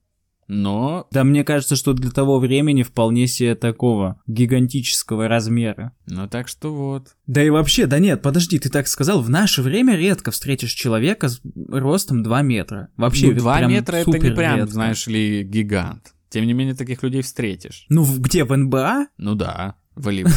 но... 0.49 1.07
Да 1.11 1.23
мне 1.23 1.43
кажется, 1.43 1.75
что 1.75 1.93
для 1.93 2.09
того 2.09 2.39
времени 2.39 2.81
вполне 2.81 3.27
себе 3.27 3.53
такого 3.53 4.19
гигантического 4.25 5.27
размера. 5.27 5.93
Ну 6.07 6.27
так 6.27 6.47
что 6.47 6.73
вот. 6.73 7.15
Да 7.27 7.43
и 7.43 7.51
вообще, 7.51 7.85
да 7.85 7.99
нет, 7.99 8.23
подожди, 8.23 8.57
ты 8.57 8.69
так 8.69 8.87
сказал, 8.87 9.21
в 9.21 9.29
наше 9.29 9.61
время 9.61 9.95
редко 9.95 10.31
встретишь 10.31 10.73
человека 10.73 11.29
с 11.29 11.39
ростом 11.69 12.23
2 12.23 12.41
метра. 12.41 12.89
Вообще, 12.97 13.27
ну, 13.27 13.35
2 13.35 13.57
прям 13.57 13.71
метра 13.71 13.95
это 13.97 14.11
не 14.11 14.31
прям, 14.31 14.57
редко. 14.57 14.73
знаешь 14.73 15.05
ли, 15.05 15.43
гигант. 15.43 16.15
Тем 16.29 16.45
не 16.47 16.53
менее, 16.53 16.73
таких 16.75 17.03
людей 17.03 17.21
встретишь. 17.21 17.85
Ну, 17.89 18.03
где, 18.03 18.43
в 18.43 18.55
НБА? 18.55 19.07
Ну 19.17 19.35
да, 19.35 19.75
волейбол. 19.95 20.33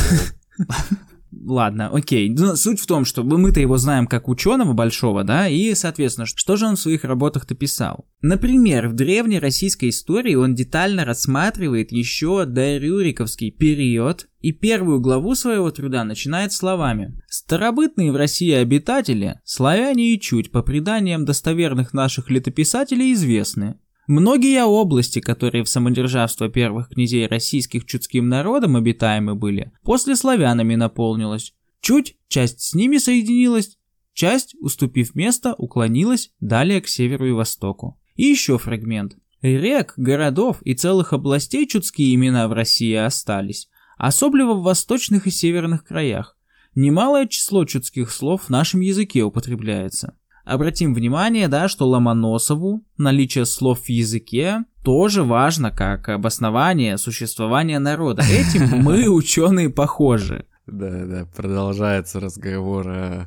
Ладно, 1.33 1.89
окей. 1.89 2.29
Но 2.29 2.57
суть 2.57 2.79
в 2.79 2.87
том, 2.87 3.05
что 3.05 3.23
мы-то 3.25 3.59
его 3.59 3.79
знаем 3.79 4.07
как 4.07 4.29
ученого 4.29 4.75
большого, 4.75 5.25
да, 5.25 5.49
и, 5.49 5.75
соответственно, 5.75 6.27
что 6.27 6.57
же 6.57 6.67
он 6.67 6.77
в 6.77 6.81
своих 6.81 7.05
работах-то 7.05 7.55
писал? 7.55 8.07
Например, 8.21 8.89
в 8.89 8.93
древней 8.93 9.39
российской 9.39 9.89
истории 9.89 10.35
он 10.35 10.55
детально 10.55 11.05
рассматривает 11.05 11.91
еще 11.91 12.45
дорюриковский 12.45 13.51
период, 13.51 14.29
и 14.41 14.53
первую 14.53 15.01
главу 15.01 15.35
своего 15.35 15.71
труда 15.71 16.05
начинает 16.05 16.53
словами 16.53 17.21
«Старобытные 17.29 18.13
в 18.13 18.17
России 18.17 18.53
обитатели, 18.53 19.41
славяне 19.45 20.15
и 20.15 20.21
чуть, 20.21 20.51
по 20.51 20.63
преданиям 20.63 21.25
достоверных 21.25 21.95
наших 21.95 22.29
летописателей, 22.29 23.13
известны. 23.15 23.77
Многие 24.13 24.63
области, 24.63 25.21
которые 25.21 25.65
в 25.65 25.71
самодержавство 25.71 26.51
первых 26.51 26.91
князей 26.91 27.27
российских 27.27 27.87
чудским 27.87 28.29
народом 28.29 28.77
обитаемы 28.77 29.35
были, 29.35 29.73
после 29.85 30.17
славянами 30.17 30.75
наполнилась. 30.75 31.55
Чуть 31.81 32.19
часть 32.29 32.61
с 32.61 32.75
ними 32.75 32.99
соединилась, 32.99 33.79
часть, 34.13 34.55
уступив 34.61 35.15
место, 35.15 35.55
уклонилась 35.57 36.31
далее 36.41 36.83
к 36.83 36.89
северу 36.89 37.27
и 37.27 37.33
востоку. 37.33 37.99
И 38.15 38.25
еще 38.25 38.59
фрагмент. 38.59 39.17
Рек, 39.41 39.95
городов 39.97 40.61
и 40.61 40.75
целых 40.75 41.15
областей 41.15 41.67
чудские 41.67 42.15
имена 42.15 42.49
в 42.49 42.53
России 42.53 42.93
остались, 42.93 43.71
особливо 43.97 44.53
в 44.53 44.63
восточных 44.63 45.27
и 45.27 45.31
северных 45.31 45.87
краях. 45.87 46.37
Немалое 46.75 47.27
число 47.29 47.65
чудских 47.65 48.11
слов 48.11 48.43
в 48.43 48.51
нашем 48.51 48.81
языке 48.81 49.23
употребляется. 49.23 50.19
Обратим 50.45 50.95
внимание, 50.95 51.49
да, 51.49 51.69
что 51.69 51.89
Ломоносову 51.89 52.83
наличие 52.97 53.47
слов 53.47 53.83
в 53.83 53.89
языке 53.89 54.65
тоже 54.83 55.23
важно 55.23 55.71
как 55.71 56.09
обоснование 56.09 56.99
существования 56.99 57.79
народа. 57.79 58.23
Этим 58.23 58.69
мы, 58.83 59.09
ученые, 59.09 59.71
похожи. 59.71 60.47
Да, 60.67 61.05
да, 61.07 61.27
продолжается 61.37 62.21
разговор 62.21 62.89
о 62.89 63.27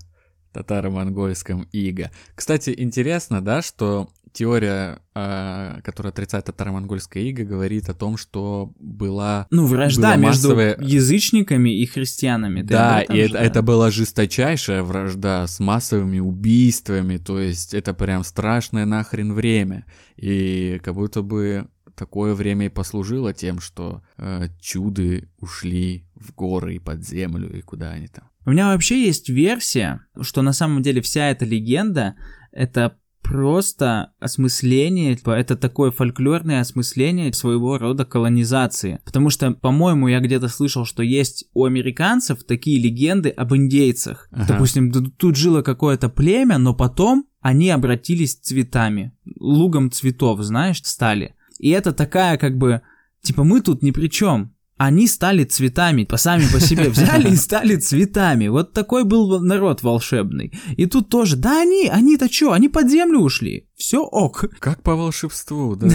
татаро-монгольском 0.54 1.68
иго. 1.72 2.12
Кстати, 2.34 2.74
интересно, 2.78 3.42
да, 3.42 3.62
что 3.62 4.10
теория, 4.36 5.00
а, 5.16 5.80
которая 5.82 6.12
отрицает 6.12 6.46
татаро-монгольское 6.46 7.24
иго, 7.24 7.44
говорит 7.44 7.90
о 7.90 7.94
том, 7.94 8.18
что 8.18 8.74
была... 8.80 9.48
Ну, 9.50 9.66
вражда 9.66 10.10
Была 10.10 10.16
между 10.18 10.50
массовая- 10.50 10.78
язычниками 10.82 11.70
и 11.70 11.86
христианами. 11.86 12.62
Ты 12.62 12.68
да, 12.68 13.02
и 13.02 13.18
это, 13.18 13.38
это 13.38 13.62
была 13.62 13.90
жесточайшая 13.92 14.84
вражда 14.84 15.48
с 15.48 15.60
массовыми 15.60 16.20
убийствами, 16.20 17.18
то 17.18 17.40
есть 17.40 17.74
это 17.74 17.94
прям 17.94 18.24
страшное 18.24 18.86
нахрен 18.86 19.34
время. 19.34 19.86
И 20.18 20.80
как 20.84 20.94
будто 20.96 21.22
бы 21.22 21.68
такое 21.96 22.34
время 22.34 22.66
и 22.66 22.70
послужило 22.70 23.34
тем, 23.34 23.62
что 23.62 24.04
э, 24.18 24.50
чуды 24.60 25.30
ушли 25.40 26.06
в 26.16 26.34
горы 26.36 26.76
и 26.76 26.80
под 26.80 27.06
землю, 27.06 27.58
и 27.58 27.62
куда 27.62 27.92
они 27.92 28.08
там. 28.08 28.26
У 28.46 28.52
меня 28.52 28.68
вообще 28.68 29.04
есть 29.06 29.30
версия, 29.30 30.02
что 30.22 30.42
на 30.42 30.54
самом 30.54 30.82
деле 30.84 31.02
вся 31.02 31.30
эта 31.32 31.46
легенда— 31.46 32.16
это 32.52 32.98
просто 33.26 34.12
осмысление, 34.20 35.16
типа, 35.16 35.32
это 35.32 35.56
такое 35.56 35.92
фольклорное 35.92 36.62
осмысление 36.62 37.34
своего 37.34 37.78
рода 37.78 38.06
колонизации. 38.06 39.00
Потому 39.04 39.30
что, 39.30 39.52
по-моему, 39.52 40.08
я 40.08 40.20
где-то 40.20 40.48
слышал, 40.48 40.86
что 40.86 41.02
есть 41.04 41.46
у 41.54 41.66
американцев 41.66 42.44
такие 42.44 42.80
легенды 42.80 43.30
об 43.30 43.56
индейцах. 43.56 44.30
Ага. 44.32 44.54
Допустим, 44.54 44.92
тут 44.92 45.36
жило 45.36 45.64
какое-то 45.64 46.10
племя, 46.10 46.58
но 46.58 46.74
потом 46.74 47.26
они 47.42 47.70
обратились 47.70 48.36
цветами, 48.36 49.12
лугом 49.40 49.92
цветов, 49.92 50.42
знаешь, 50.42 50.82
стали. 50.84 51.36
И 51.60 51.70
это 51.70 51.94
такая 51.94 52.38
как 52.38 52.58
бы, 52.58 52.82
типа, 53.22 53.44
мы 53.44 53.62
тут 53.62 53.82
ни 53.82 53.92
при 53.92 54.08
чем. 54.08 54.55
Они 54.78 55.08
стали 55.08 55.46
цветами, 55.46 56.04
по 56.04 56.18
сами 56.18 56.44
по 56.52 56.60
себе 56.60 56.90
взяли 56.90 57.32
и 57.32 57.36
стали 57.38 57.78
цветами. 57.78 58.48
Вот 58.48 58.74
такой 58.74 59.06
был 59.06 59.40
народ 59.40 59.84
волшебный. 59.84 60.52
И 60.76 60.86
тут 60.86 61.10
тоже, 61.10 61.38
да 61.38 61.62
они, 61.62 61.88
они-то 61.88 62.28
чё, 62.28 62.52
они 62.52 62.68
под 62.68 62.90
землю 62.90 63.20
ушли. 63.20 63.70
Все 63.76 64.04
ок. 64.04 64.46
Как 64.60 64.84
по 64.84 64.96
волшебству, 64.96 65.76
да. 65.80 65.88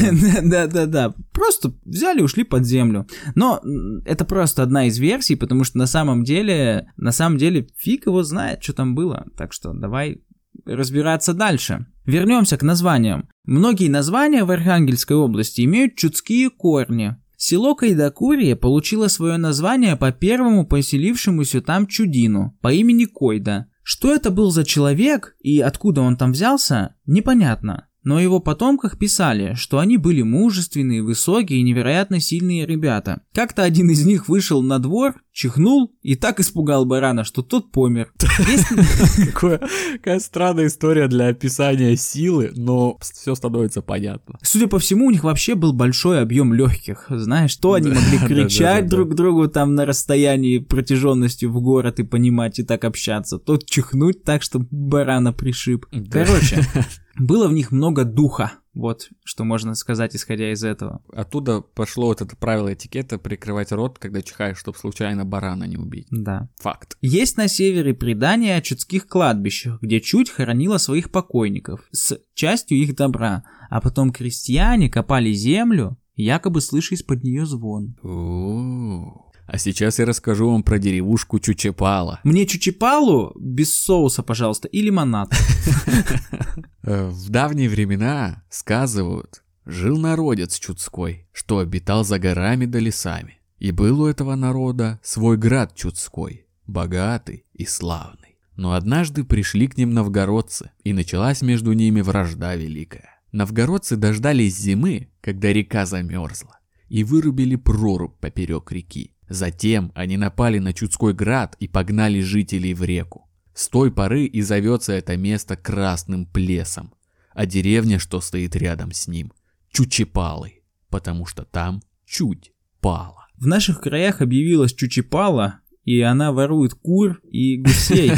Да-да-да. 0.42 1.14
Просто 1.32 1.74
взяли 1.84 2.20
и 2.20 2.22
ушли 2.22 2.44
под 2.44 2.64
землю. 2.64 3.06
Но 3.34 3.60
это 4.06 4.24
просто 4.24 4.62
одна 4.62 4.86
из 4.86 4.98
версий, 4.98 5.36
потому 5.36 5.64
что 5.64 5.76
на 5.76 5.86
самом 5.86 6.24
деле, 6.24 6.90
на 6.96 7.12
самом 7.12 7.36
деле 7.36 7.68
фиг 7.76 8.06
его 8.06 8.22
знает, 8.22 8.62
что 8.62 8.72
там 8.72 8.94
было. 8.94 9.26
Так 9.36 9.52
что 9.52 9.74
давай 9.74 10.22
разбираться 10.64 11.34
дальше. 11.34 11.86
Вернемся 12.06 12.56
к 12.56 12.62
названиям. 12.62 13.28
Многие 13.44 13.88
названия 13.88 14.44
в 14.44 14.50
Архангельской 14.50 15.16
области 15.16 15.62
имеют 15.62 15.96
чудские 15.96 16.50
корни. 16.50 17.16
Село 17.42 17.74
Кайдакурия 17.74 18.54
получило 18.54 19.08
свое 19.08 19.38
название 19.38 19.96
по 19.96 20.12
первому 20.12 20.66
поселившемуся 20.66 21.62
там 21.62 21.86
чудину 21.86 22.54
по 22.60 22.70
имени 22.70 23.06
Койда. 23.06 23.66
Что 23.82 24.14
это 24.14 24.30
был 24.30 24.50
за 24.50 24.62
человек 24.62 25.36
и 25.38 25.58
откуда 25.58 26.02
он 26.02 26.18
там 26.18 26.32
взялся, 26.32 26.96
непонятно. 27.06 27.88
Но 28.02 28.16
о 28.16 28.22
его 28.22 28.40
потомках 28.40 28.98
писали, 28.98 29.54
что 29.54 29.78
они 29.78 29.96
были 29.96 30.22
мужественные, 30.22 31.02
высокие 31.02 31.60
и 31.60 31.62
невероятно 31.62 32.20
сильные 32.20 32.66
ребята. 32.66 33.22
Как-то 33.34 33.62
один 33.62 33.90
из 33.90 34.04
них 34.06 34.28
вышел 34.28 34.62
на 34.62 34.78
двор, 34.78 35.14
чихнул 35.32 35.94
и 36.02 36.16
так 36.16 36.40
испугал 36.40 36.86
барана, 36.86 37.24
что 37.24 37.42
тот 37.42 37.70
помер. 37.70 38.12
Какая 39.34 40.20
странная 40.20 40.66
история 40.66 41.08
для 41.08 41.28
описания 41.28 41.96
силы, 41.96 42.52
но 42.54 42.98
все 43.00 43.34
становится 43.34 43.82
понятно. 43.82 44.38
Судя 44.42 44.66
по 44.66 44.78
всему, 44.78 45.06
у 45.06 45.10
них 45.10 45.24
вообще 45.24 45.54
был 45.54 45.72
большой 45.72 46.20
объем 46.20 46.54
легких. 46.54 47.06
Знаешь, 47.08 47.54
то 47.56 47.74
они 47.74 47.88
могли 47.88 48.18
кричать 48.18 48.88
друг 48.88 49.14
другу 49.14 49.48
там 49.48 49.74
на 49.74 49.84
расстоянии 49.84 50.58
протяженностью 50.58 51.50
в 51.52 51.60
город 51.60 52.00
и 52.00 52.02
понимать 52.02 52.58
и 52.58 52.62
так 52.62 52.84
общаться, 52.84 53.38
то 53.38 53.58
чихнуть 53.58 54.24
так, 54.24 54.42
что 54.42 54.60
барана 54.70 55.32
пришиб. 55.32 55.86
Короче, 56.10 56.64
было 57.20 57.48
в 57.48 57.52
них 57.52 57.70
много 57.70 58.04
духа. 58.04 58.52
Вот 58.72 59.08
что 59.24 59.44
можно 59.44 59.74
сказать, 59.74 60.14
исходя 60.14 60.52
из 60.52 60.64
этого. 60.64 61.02
Оттуда 61.12 61.60
пошло 61.60 62.06
вот 62.06 62.22
это 62.22 62.36
правило 62.36 62.72
этикета 62.72 63.18
прикрывать 63.18 63.72
рот, 63.72 63.98
когда 63.98 64.22
чихаешь, 64.22 64.58
чтобы 64.58 64.78
случайно 64.78 65.24
барана 65.24 65.64
не 65.64 65.76
убить. 65.76 66.06
Да. 66.10 66.48
Факт. 66.58 66.96
Есть 67.00 67.36
на 67.36 67.48
севере 67.48 67.94
предания 67.94 68.56
о 68.56 68.62
чудских 68.62 69.06
кладбищах, 69.06 69.80
где 69.82 70.00
чуть 70.00 70.30
хоронила 70.30 70.78
своих 70.78 71.10
покойников 71.10 71.82
с 71.90 72.18
частью 72.34 72.78
их 72.78 72.94
добра, 72.94 73.44
а 73.68 73.80
потом 73.80 74.12
крестьяне 74.12 74.88
копали 74.88 75.32
землю, 75.32 75.98
якобы 76.14 76.60
слыша 76.60 76.94
из-под 76.94 77.24
нее 77.24 77.46
звон. 77.46 77.96
У-у-у. 78.02 79.30
А 79.52 79.58
сейчас 79.58 79.98
я 79.98 80.06
расскажу 80.06 80.48
вам 80.48 80.62
про 80.62 80.78
деревушку 80.78 81.40
Чучепала. 81.40 82.20
Мне 82.22 82.46
чучепалу 82.46 83.32
без 83.34 83.76
соуса, 83.76 84.22
пожалуйста, 84.22 84.68
и 84.68 84.80
лимонад. 84.80 85.32
Э, 86.90 87.08
В 87.08 87.28
давние 87.28 87.68
времена, 87.68 88.42
сказывают, 88.50 89.44
жил 89.64 89.96
народец 89.96 90.58
Чудской, 90.58 91.28
что 91.32 91.58
обитал 91.58 92.02
за 92.02 92.18
горами 92.18 92.66
да 92.66 92.80
лесами. 92.80 93.38
И 93.60 93.70
был 93.70 94.00
у 94.00 94.06
этого 94.06 94.34
народа 94.34 94.98
свой 95.00 95.36
град 95.36 95.76
Чудской, 95.76 96.46
богатый 96.66 97.44
и 97.54 97.64
славный. 97.64 98.38
Но 98.56 98.72
однажды 98.72 99.22
пришли 99.22 99.68
к 99.68 99.76
ним 99.76 99.94
новгородцы, 99.94 100.72
и 100.82 100.92
началась 100.92 101.42
между 101.42 101.72
ними 101.74 102.00
вражда 102.00 102.56
великая. 102.56 103.20
Новгородцы 103.30 103.94
дождались 103.94 104.58
зимы, 104.58 105.10
когда 105.20 105.52
река 105.52 105.86
замерзла, 105.86 106.58
и 106.88 107.04
вырубили 107.04 107.54
прорубь 107.54 108.18
поперек 108.18 108.72
реки. 108.72 109.14
Затем 109.28 109.92
они 109.94 110.16
напали 110.16 110.58
на 110.58 110.72
Чудской 110.72 111.14
град 111.14 111.54
и 111.60 111.68
погнали 111.68 112.20
жителей 112.20 112.74
в 112.74 112.82
реку. 112.82 113.29
С 113.54 113.68
той 113.68 113.90
поры 113.90 114.24
и 114.24 114.42
зовется 114.42 114.92
это 114.92 115.16
место 115.16 115.56
Красным 115.56 116.26
Плесом, 116.26 116.94
а 117.32 117.46
деревня, 117.46 117.98
что 117.98 118.20
стоит 118.20 118.56
рядом 118.56 118.92
с 118.92 119.08
ним, 119.08 119.32
Чучепалой, 119.70 120.62
потому 120.88 121.26
что 121.26 121.44
там 121.44 121.82
чуть 122.04 122.52
пала. 122.80 123.26
В 123.36 123.46
наших 123.46 123.80
краях 123.80 124.20
объявилась 124.20 124.74
чучепала, 124.74 125.60
и 125.84 126.00
она 126.00 126.32
ворует 126.32 126.74
кур 126.74 127.20
и 127.24 127.56
гусей, 127.56 128.12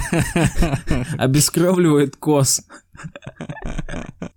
обескровливает 1.19 2.17
коз. 2.17 2.67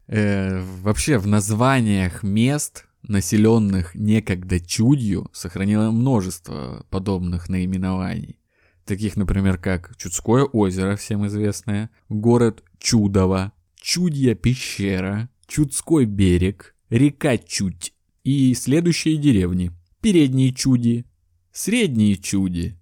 Э, 0.07 0.61
вообще 0.81 1.17
в 1.17 1.27
названиях 1.27 2.21
мест, 2.23 2.85
населенных 3.01 3.95
некогда 3.95 4.59
чудью, 4.59 5.29
сохранило 5.33 5.91
множество 5.91 6.85
подобных 6.89 7.49
наименований. 7.49 8.39
Таких, 8.85 9.17
например, 9.17 9.57
как 9.57 9.95
Чудское 9.97 10.43
озеро, 10.43 10.95
всем 10.95 11.25
известное, 11.25 11.89
город 12.07 12.63
Чудово, 12.77 13.51
Чудья 13.75 14.35
пещера, 14.35 15.29
Чудской 15.47 16.05
берег, 16.05 16.75
река 16.89 17.37
Чуть 17.37 17.93
и 18.23 18.53
следующие 18.53 19.17
деревни. 19.17 19.71
Передние 20.01 20.53
чуди, 20.53 21.05
средние 21.51 22.15
чуди, 22.17 22.77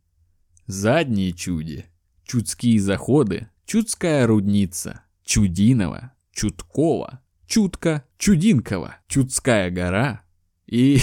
задние 0.67 1.31
чуди, 1.31 1.85
чудские 2.25 2.81
заходы, 2.81 3.47
чудская 3.65 4.27
рудница, 4.27 5.03
Чудинова, 5.23 6.13
Чудкова, 6.33 7.21
Чутка, 7.47 8.03
Чудинкова, 8.17 8.97
Чудская 9.07 9.69
гора. 9.69 10.23
И 10.65 10.93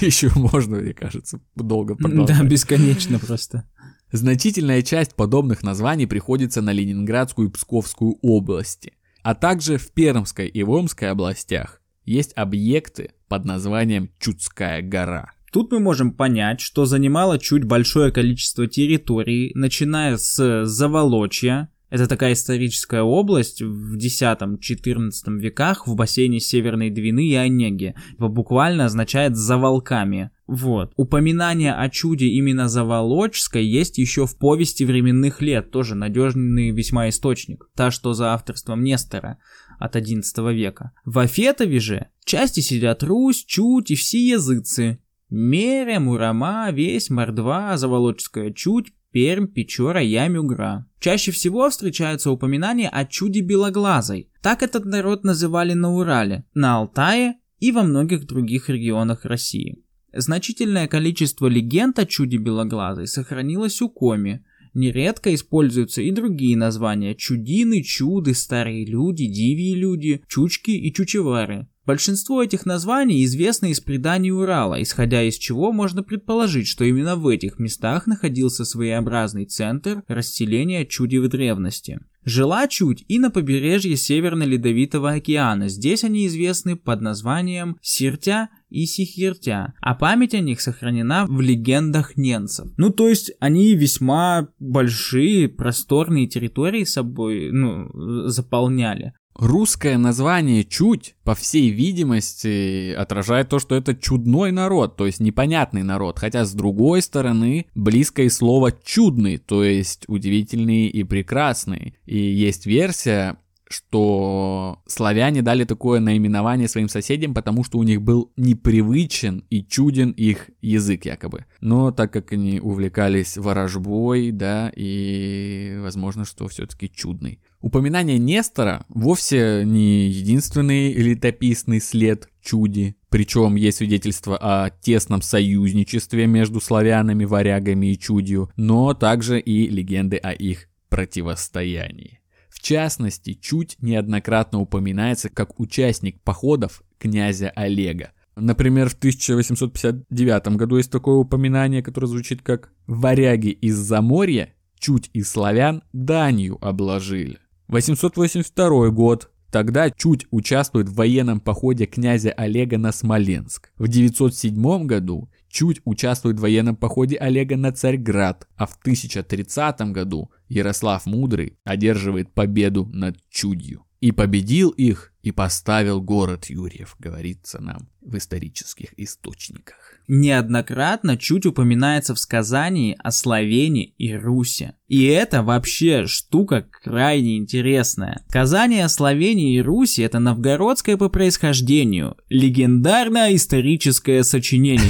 еще 0.00 0.30
можно, 0.34 0.76
мне 0.76 0.92
кажется, 0.92 1.40
долго 1.54 1.94
продолжать. 1.94 2.38
Да, 2.38 2.44
бесконечно 2.44 3.18
просто. 3.18 3.68
Значительная 4.12 4.82
часть 4.82 5.14
подобных 5.14 5.62
названий 5.62 6.06
приходится 6.06 6.62
на 6.62 6.72
Ленинградскую 6.72 7.48
и 7.48 7.52
Псковскую 7.52 8.18
области, 8.22 8.94
а 9.22 9.34
также 9.34 9.76
в 9.78 9.92
Пермской 9.92 10.48
и 10.48 10.62
Омской 10.64 11.10
областях 11.10 11.80
есть 12.04 12.32
объекты 12.34 13.12
под 13.28 13.44
названием 13.44 14.10
Чудская 14.18 14.82
гора. 14.82 15.30
Тут 15.52 15.70
мы 15.70 15.78
можем 15.78 16.12
понять, 16.12 16.60
что 16.60 16.86
занимало 16.86 17.38
чуть 17.38 17.64
большое 17.64 18.10
количество 18.10 18.66
территорий, 18.66 19.52
начиная 19.54 20.16
с 20.16 20.64
Заволочья, 20.64 21.70
это 21.90 22.06
такая 22.06 22.34
историческая 22.34 23.02
область 23.02 23.60
в 23.60 23.96
X-XIV 23.96 25.10
веках 25.38 25.88
в 25.88 25.96
бассейне 25.96 26.38
Северной 26.38 26.88
Двины 26.88 27.26
и 27.26 27.34
Онеги. 27.34 27.96
Буквально 28.16 28.84
означает 28.84 29.36
«за 29.36 29.58
волками». 29.58 30.30
Вот. 30.50 30.92
Упоминание 30.96 31.72
о 31.72 31.88
чуде 31.88 32.26
именно 32.26 32.68
Заволочской 32.68 33.64
есть 33.64 33.98
еще 33.98 34.26
в 34.26 34.36
повести 34.36 34.82
временных 34.82 35.40
лет, 35.40 35.70
тоже 35.70 35.94
надежный 35.94 36.72
весьма 36.72 37.08
источник. 37.08 37.70
Та, 37.76 37.92
что 37.92 38.14
за 38.14 38.34
авторством 38.34 38.82
Нестора 38.82 39.38
от 39.78 39.94
XI 39.94 40.52
века. 40.52 40.90
В 41.04 41.20
Афетове 41.20 41.78
же 41.78 42.08
части 42.24 42.58
сидят 42.58 43.04
Русь, 43.04 43.44
Чуть 43.44 43.92
и 43.92 43.94
все 43.94 44.18
языцы. 44.18 44.98
Меря, 45.30 46.00
Мурама, 46.00 46.72
Весь, 46.72 47.10
Мордва, 47.10 47.76
Заволоческая 47.76 48.52
Чуть, 48.52 48.92
Пермь, 49.12 49.46
Печора, 49.46 50.02
Ямюгра. 50.02 50.84
Чаще 50.98 51.30
всего 51.30 51.70
встречаются 51.70 52.32
упоминания 52.32 52.88
о 52.88 53.04
чуде 53.04 53.40
белоглазой. 53.40 54.32
Так 54.42 54.64
этот 54.64 54.84
народ 54.84 55.22
называли 55.22 55.74
на 55.74 55.94
Урале, 55.94 56.44
на 56.54 56.78
Алтае 56.78 57.36
и 57.60 57.70
во 57.70 57.84
многих 57.84 58.26
других 58.26 58.68
регионах 58.68 59.24
России. 59.24 59.84
Значительное 60.12 60.88
количество 60.88 61.46
легенд 61.46 61.98
о 61.98 62.06
чуде 62.06 62.36
белоглазой 62.36 63.06
сохранилось 63.06 63.80
у 63.80 63.88
Коми. 63.88 64.44
Нередко 64.74 65.34
используются 65.34 66.02
и 66.02 66.10
другие 66.10 66.56
названия– 66.56 67.14
чудины, 67.16 67.82
чуды, 67.82 68.34
старые 68.34 68.84
люди, 68.84 69.26
дивии 69.26 69.74
люди, 69.74 70.22
чучки 70.28 70.70
и 70.70 70.92
чучевары. 70.92 71.68
Большинство 71.90 72.40
этих 72.40 72.66
названий 72.66 73.24
известны 73.24 73.72
из 73.72 73.80
преданий 73.80 74.30
Урала, 74.30 74.80
исходя 74.80 75.24
из 75.24 75.34
чего 75.34 75.72
можно 75.72 76.04
предположить, 76.04 76.68
что 76.68 76.84
именно 76.84 77.16
в 77.16 77.26
этих 77.26 77.58
местах 77.58 78.06
находился 78.06 78.64
своеобразный 78.64 79.44
центр 79.44 80.04
расселения 80.06 80.86
чуди 80.86 81.16
в 81.16 81.26
древности. 81.26 81.98
Жила 82.24 82.68
чуть 82.68 83.04
и 83.08 83.18
на 83.18 83.32
побережье 83.32 83.96
Северно-Ледовитого 83.96 85.10
океана, 85.10 85.68
здесь 85.68 86.04
они 86.04 86.28
известны 86.28 86.76
под 86.76 87.00
названием 87.00 87.76
Сиртя 87.82 88.50
и 88.68 88.86
Сихиртя, 88.86 89.74
а 89.80 89.96
память 89.96 90.34
о 90.34 90.40
них 90.40 90.60
сохранена 90.60 91.26
в 91.26 91.40
легендах 91.40 92.16
ненцев. 92.16 92.68
Ну, 92.76 92.90
то 92.90 93.08
есть 93.08 93.32
они 93.40 93.74
весьма 93.74 94.46
большие, 94.60 95.48
просторные 95.48 96.28
территории 96.28 96.84
собой 96.84 97.50
ну, 97.50 97.88
заполняли. 98.28 99.14
Русское 99.34 99.96
название 99.96 100.64
«чуть», 100.64 101.14
по 101.24 101.34
всей 101.34 101.70
видимости, 101.70 102.92
отражает 102.92 103.48
то, 103.48 103.58
что 103.58 103.74
это 103.74 103.94
чудной 103.94 104.52
народ, 104.52 104.96
то 104.96 105.06
есть 105.06 105.20
непонятный 105.20 105.82
народ, 105.82 106.18
хотя 106.18 106.44
с 106.44 106.52
другой 106.52 107.00
стороны 107.00 107.66
близкое 107.74 108.28
слово 108.28 108.72
«чудный», 108.72 109.38
то 109.38 109.64
есть 109.64 110.04
удивительный 110.08 110.88
и 110.88 111.04
прекрасный. 111.04 111.94
И 112.06 112.18
есть 112.18 112.66
версия, 112.66 113.38
что 113.70 114.82
славяне 114.86 115.42
дали 115.42 115.64
такое 115.64 116.00
наименование 116.00 116.66
своим 116.66 116.88
соседям, 116.88 117.32
потому 117.32 117.62
что 117.62 117.78
у 117.78 117.84
них 117.84 118.02
был 118.02 118.32
непривычен 118.36 119.44
и 119.48 119.64
чуден 119.64 120.10
их 120.10 120.50
язык 120.60 121.04
якобы. 121.04 121.46
Но 121.60 121.92
так 121.92 122.12
как 122.12 122.32
они 122.32 122.58
увлекались 122.58 123.38
ворожбой, 123.38 124.32
да, 124.32 124.72
и 124.74 125.78
возможно, 125.80 126.24
что 126.24 126.48
все-таки 126.48 126.90
чудный. 126.90 127.38
Упоминание 127.60 128.18
Нестора 128.18 128.86
вовсе 128.88 129.64
не 129.66 130.08
единственный 130.08 130.94
летописный 130.94 131.78
след 131.78 132.30
чуди, 132.40 132.96
причем 133.10 133.54
есть 133.54 133.78
свидетельство 133.78 134.38
о 134.38 134.70
тесном 134.70 135.20
союзничестве 135.20 136.26
между 136.26 136.62
славянами, 136.62 137.26
варягами 137.26 137.92
и 137.92 137.98
чудью, 137.98 138.50
но 138.56 138.94
также 138.94 139.38
и 139.38 139.68
легенды 139.68 140.16
о 140.16 140.32
их 140.32 140.68
противостоянии. 140.88 142.20
В 142.48 142.60
частности, 142.60 143.34
Чуть 143.34 143.76
неоднократно 143.82 144.60
упоминается 144.60 145.28
как 145.28 145.60
участник 145.60 146.20
походов 146.22 146.82
князя 146.98 147.50
Олега. 147.50 148.12
Например, 148.36 148.88
в 148.88 148.94
1859 148.94 150.56
году 150.56 150.78
есть 150.78 150.90
такое 150.90 151.16
упоминание, 151.16 151.82
которое 151.82 152.06
звучит 152.06 152.40
как 152.40 152.72
«Варяги 152.86 153.50
из 153.50 153.76
Заморья 153.76 154.54
Чуть 154.78 155.10
и 155.12 155.22
славян 155.22 155.82
данью 155.92 156.56
обложили». 156.62 157.38
882 157.70 158.90
год. 158.90 159.30
Тогда 159.52 159.90
Чуть 159.90 160.26
участвует 160.32 160.88
в 160.88 160.94
военном 160.94 161.38
походе 161.38 161.86
князя 161.86 162.32
Олега 162.32 162.78
на 162.78 162.90
Смоленск. 162.90 163.70
В 163.76 163.86
907 163.86 164.86
году 164.86 165.30
Чуть 165.48 165.80
участвует 165.84 166.38
в 166.38 166.42
военном 166.42 166.74
походе 166.74 167.16
Олега 167.16 167.56
на 167.56 167.70
Царьград, 167.72 168.48
а 168.56 168.66
в 168.66 168.76
1030 168.80 169.80
году 169.92 170.32
Ярослав 170.48 171.06
Мудрый 171.06 171.58
одерживает 171.64 172.32
победу 172.32 172.86
над 172.92 173.18
Чудью. 173.30 173.84
И 174.00 174.10
победил 174.10 174.70
их, 174.70 175.09
и 175.22 175.32
поставил 175.32 176.00
город 176.00 176.46
Юрьев, 176.46 176.96
говорится 176.98 177.60
нам 177.60 177.88
в 178.00 178.16
исторических 178.16 178.98
источниках. 178.98 179.76
Неоднократно 180.08 181.16
чуть 181.16 181.46
упоминается 181.46 182.14
в 182.14 182.18
сказании 182.18 182.96
о 182.98 183.12
Словении 183.12 183.94
и 183.98 184.12
Руси. 184.12 184.72
И 184.88 185.04
это 185.04 185.44
вообще 185.44 186.06
штука 186.06 186.66
крайне 186.82 187.36
интересная. 187.36 188.24
Сказание 188.28 188.86
о 188.86 188.88
Словении 188.88 189.54
и 189.54 189.60
Руси 189.60 190.02
это 190.02 190.18
новгородское 190.18 190.96
по 190.96 191.08
происхождению, 191.08 192.16
легендарное 192.28 193.36
историческое 193.36 194.24
сочинение 194.24 194.80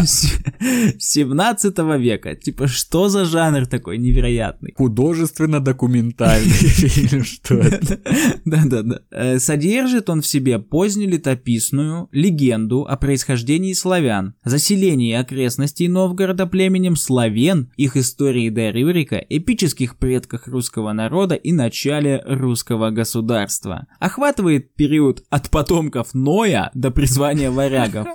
17 0.98 1.78
века. 2.00 2.34
Типа, 2.34 2.66
что 2.66 3.08
за 3.08 3.26
жанр 3.26 3.66
такой 3.66 3.98
невероятный? 3.98 4.74
Художественно-документальный 4.76 6.50
фильм, 6.50 7.22
что 7.22 7.54
это? 7.54 8.00
Да-да-да. 8.46 9.00
Э, 9.10 9.40
содержит 9.40 10.08
он 10.08 10.22
в 10.22 10.26
себе 10.26 10.60
позднелетописную 10.60 12.08
легенду 12.12 12.86
о 12.88 12.96
происхождении 12.96 13.72
славян, 13.72 14.34
заселении 14.44 15.14
окрестностей 15.14 15.88
Новгорода 15.88 16.46
племенем 16.46 16.94
славян, 16.94 17.72
их 17.76 17.96
истории 17.96 18.48
до 18.50 18.70
Рюрика, 18.70 19.16
эпических 19.16 19.98
предках 19.98 20.46
русского 20.46 20.92
народа 20.92 21.34
и 21.34 21.50
начале 21.50 22.22
русского 22.24 22.90
государства. 22.90 23.88
Охватывает 23.98 24.76
период 24.76 25.24
от 25.28 25.50
потомков 25.50 26.14
Ноя 26.14 26.70
до 26.72 26.92
призвания 26.92 27.50
варягов. 27.50 28.06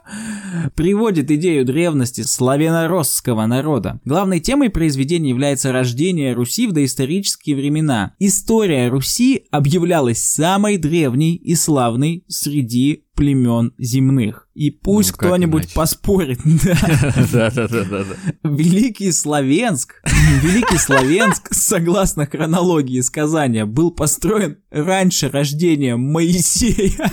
Приводит 0.76 1.30
идею 1.30 1.66
древности 1.66 2.22
славяно-росского 2.22 3.46
народа. 3.48 4.00
Главной 4.06 4.40
темой 4.40 4.70
произведения 4.70 5.32
является 5.32 5.74
рождение 5.74 6.34
Руси 6.34 6.68
в 6.68 6.72
доисторические 6.72 7.58
времена. 7.58 8.14
История 8.18 8.88
Руси 8.88 9.44
объявлялась 9.52 10.21
самой 10.22 10.78
древней 10.78 11.36
и 11.36 11.56
славной 11.56 12.24
среди 12.28 13.06
племен 13.16 13.74
земных. 13.78 14.48
И 14.56 14.72
пусть 14.72 15.12
ну, 15.12 15.18
кто-нибудь 15.18 15.74
поспорит. 15.74 16.40
Да-да-да. 17.32 18.06
Великий 18.44 19.12
Славенск, 19.12 20.02
Великий 20.42 20.78
Славенск, 20.78 21.54
согласно 21.54 22.26
хронологии 22.26 23.02
сказания, 23.02 23.66
был 23.66 23.92
построен 23.92 24.58
раньше 24.72 25.30
рождения 25.30 25.98
Моисея. 25.98 27.12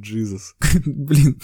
Джизус. 0.00 0.54
Блин. 0.84 1.40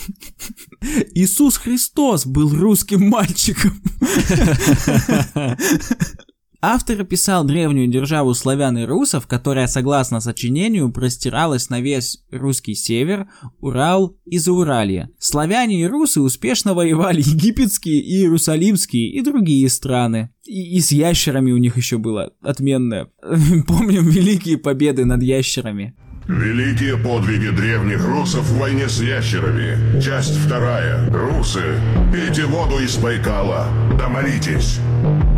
Иисус 1.14 1.56
Христос 1.56 2.26
был 2.26 2.54
русским 2.54 3.08
мальчиком. 3.08 3.80
Автор 6.62 7.00
описал 7.00 7.44
древнюю 7.44 7.88
державу 7.88 8.34
славян 8.34 8.76
и 8.76 8.84
русов, 8.84 9.26
которая, 9.26 9.66
согласно 9.66 10.20
сочинению, 10.20 10.92
простиралась 10.92 11.70
на 11.70 11.80
весь 11.80 12.22
русский 12.30 12.74
север, 12.74 13.28
Урал 13.60 14.18
и 14.26 14.36
Зауралье. 14.36 15.08
Славяне 15.18 15.80
и 15.80 15.86
русы 15.86 16.20
успешно 16.20 16.74
воевали 16.74 17.20
египетские, 17.24 18.00
и 18.00 18.18
иерусалимские 18.18 19.10
и 19.10 19.22
другие 19.22 19.70
страны. 19.70 20.34
И, 20.44 20.76
и 20.76 20.80
с 20.80 20.92
ящерами 20.92 21.50
у 21.50 21.56
них 21.56 21.78
еще 21.78 21.96
было 21.96 22.34
отменное. 22.42 23.08
Помним 23.66 24.10
великие 24.10 24.58
победы 24.58 25.06
над 25.06 25.22
ящерами. 25.22 25.96
Великие 26.30 26.96
подвиги 26.96 27.48
древних 27.48 28.06
русов 28.06 28.44
в 28.44 28.58
войне 28.58 28.88
с 28.88 29.02
ящерами. 29.02 30.00
Часть 30.00 30.38
вторая. 30.38 31.10
Русы, 31.10 31.74
пейте 32.12 32.44
воду 32.44 32.78
из 32.78 32.96
Байкала. 32.98 33.66
Да 33.98 34.08
молитесь. 34.08 34.78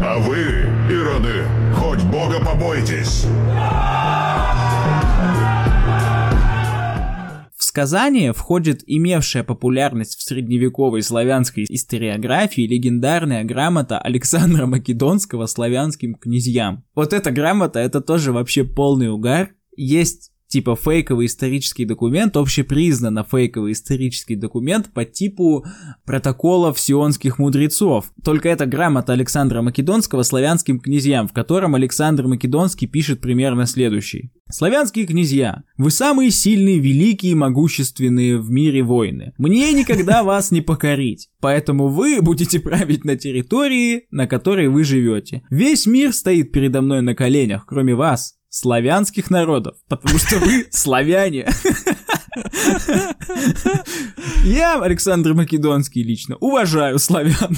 А 0.04 0.18
вы, 0.18 0.36
ироды, 0.92 1.44
хоть 1.74 2.02
бога 2.04 2.44
побойтесь. 2.44 3.24
В 7.56 7.64
сказание 7.64 8.34
входит 8.34 8.82
имевшая 8.86 9.44
популярность 9.44 10.18
в 10.18 10.22
средневековой 10.22 11.00
славянской 11.00 11.64
историографии 11.70 12.68
легендарная 12.68 13.44
грамота 13.44 13.98
Александра 13.98 14.66
Македонского 14.66 15.46
славянским 15.46 16.16
князьям. 16.16 16.84
Вот 16.94 17.14
эта 17.14 17.30
грамота, 17.30 17.80
это 17.80 18.02
тоже 18.02 18.30
вообще 18.30 18.62
полный 18.62 19.10
угар. 19.10 19.54
Есть 19.74 20.31
типа 20.52 20.76
фейковый 20.76 21.26
исторический 21.26 21.86
документ, 21.86 22.36
общепризнанно 22.36 23.24
фейковый 23.24 23.72
исторический 23.72 24.36
документ 24.36 24.92
по 24.92 25.06
типу 25.06 25.64
протоколов 26.04 26.78
сионских 26.78 27.38
мудрецов. 27.38 28.12
Только 28.22 28.50
это 28.50 28.66
грамота 28.66 29.14
Александра 29.14 29.62
Македонского 29.62 30.24
славянским 30.24 30.78
князьям, 30.78 31.26
в 31.26 31.32
котором 31.32 31.74
Александр 31.74 32.26
Македонский 32.26 32.86
пишет 32.86 33.22
примерно 33.22 33.64
следующий. 33.64 34.30
Славянские 34.50 35.06
князья, 35.06 35.62
вы 35.78 35.90
самые 35.90 36.30
сильные, 36.30 36.78
великие 36.78 37.34
могущественные 37.34 38.38
в 38.38 38.50
мире 38.50 38.82
воины. 38.82 39.32
Мне 39.38 39.72
никогда 39.72 40.22
вас 40.22 40.50
не 40.50 40.60
покорить, 40.60 41.30
поэтому 41.40 41.88
вы 41.88 42.20
будете 42.20 42.60
править 42.60 43.06
на 43.06 43.16
территории, 43.16 44.04
на 44.10 44.26
которой 44.26 44.68
вы 44.68 44.84
живете. 44.84 45.44
Весь 45.48 45.86
мир 45.86 46.12
стоит 46.12 46.52
передо 46.52 46.82
мной 46.82 47.00
на 47.00 47.14
коленях, 47.14 47.64
кроме 47.64 47.94
вас, 47.94 48.34
славянских 48.52 49.30
народов, 49.30 49.76
потому 49.88 50.18
что 50.18 50.38
вы 50.38 50.68
славяне. 50.70 51.50
Я, 54.44 54.80
Александр 54.82 55.34
Македонский, 55.34 56.02
лично 56.02 56.36
уважаю 56.36 56.98
славян. 56.98 57.56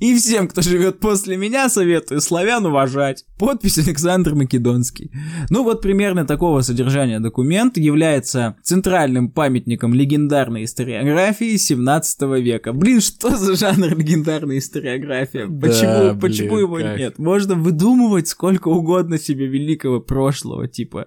И 0.00 0.14
всем, 0.16 0.48
кто 0.48 0.62
живет 0.62 1.00
после 1.00 1.36
меня, 1.36 1.68
советую 1.68 2.20
славян 2.20 2.64
уважать. 2.66 3.24
Подпись 3.38 3.78
Александр 3.78 4.34
Македонский. 4.34 5.10
Ну 5.50 5.62
вот 5.64 5.82
примерно 5.82 6.24
такого 6.26 6.62
содержания 6.62 7.20
документ 7.20 7.76
является 7.76 8.56
центральным 8.62 9.30
памятником 9.30 9.94
легендарной 9.94 10.64
историографии 10.64 11.56
17 11.56 12.22
века. 12.40 12.72
Блин, 12.72 13.00
что 13.00 13.36
за 13.36 13.54
жанр 13.56 13.96
легендарной 13.96 14.58
историография? 14.58 15.46
Почему, 15.46 15.92
Да, 15.92 16.14
почему 16.20 16.50
блин, 16.54 16.60
его 16.60 16.76
как? 16.76 16.98
нет? 16.98 17.18
Можно 17.18 17.54
выдумывать 17.54 18.28
сколько 18.28 18.68
угодно 18.68 19.18
себе 19.18 19.46
великого 19.46 20.00
прошлого, 20.00 20.68
типа, 20.68 21.06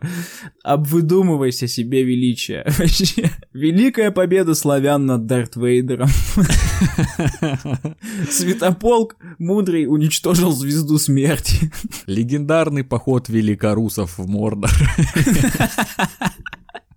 обвыдумывайся 0.64 1.68
себе 1.68 2.04
величие. 2.04 2.66
Вообще, 2.78 3.32
великая 3.54 4.12
победа 4.12 4.56
славян 4.56 5.06
над 5.06 5.26
Дарт 5.28 5.56
Вейдером. 5.56 6.10
Святополк 8.30 9.16
мудрый 9.40 9.86
уничтожил 9.88 10.52
звезду 10.52 10.98
смерти. 10.98 11.72
Легендарный 12.06 12.84
поход 12.84 13.30
великорусов 13.30 14.18
в 14.18 14.28
Мордор. 14.28 14.72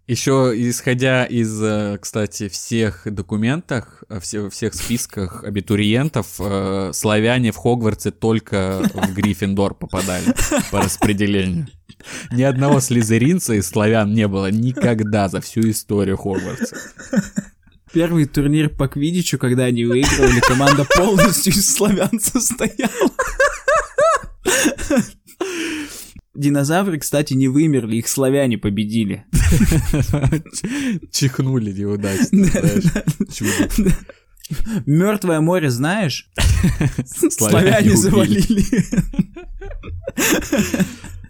Еще 0.07 0.55
исходя 0.57 1.27
из, 1.27 1.63
э, 1.63 1.99
кстати, 2.01 2.49
всех 2.49 3.03
документах, 3.05 4.03
э, 4.09 4.19
все- 4.21 4.49
всех 4.49 4.73
списках 4.73 5.45
абитуриентов, 5.45 6.37
э, 6.39 6.93
славяне 6.95 7.53
в 7.53 7.57
Хогвартсе 7.57 8.11
только 8.11 8.91
в 8.95 9.13
Гриффиндор 9.13 9.75
попадали 9.75 10.35
по 10.71 10.81
распределению. 10.81 11.67
Ни 12.31 12.43
одного 12.43 12.81
слизеринца 12.81 13.55
из 13.55 13.69
славян 13.69 14.13
не 14.13 14.29
было 14.29 14.51
никогда 14.51 15.29
за 15.29 15.41
всю 15.41 15.69
историю 15.71 16.17
Хогвартса. 16.17 16.77
Первый 17.93 18.27
турнир 18.27 18.69
по 18.69 18.87
квидичу, 18.87 19.39
когда 19.39 19.65
они 19.65 19.85
выигрывали, 19.85 20.41
команда 20.41 20.85
полностью 20.85 21.53
из 21.53 21.75
славян 21.75 22.21
состояла. 22.21 23.11
Динозавры, 26.35 26.99
кстати, 26.99 27.35
не 27.35 27.49
вымерли, 27.49 27.97
их 27.97 28.09
славяне 28.09 28.59
победили. 28.59 29.25
Чихнули 31.11 31.73
неудачно, 31.73 32.47
чудо. 33.33 33.97
Мертвое 34.87 35.41
море 35.41 35.71
знаешь? 35.71 36.31
Славяне 37.05 37.97
завалили. 37.97 38.65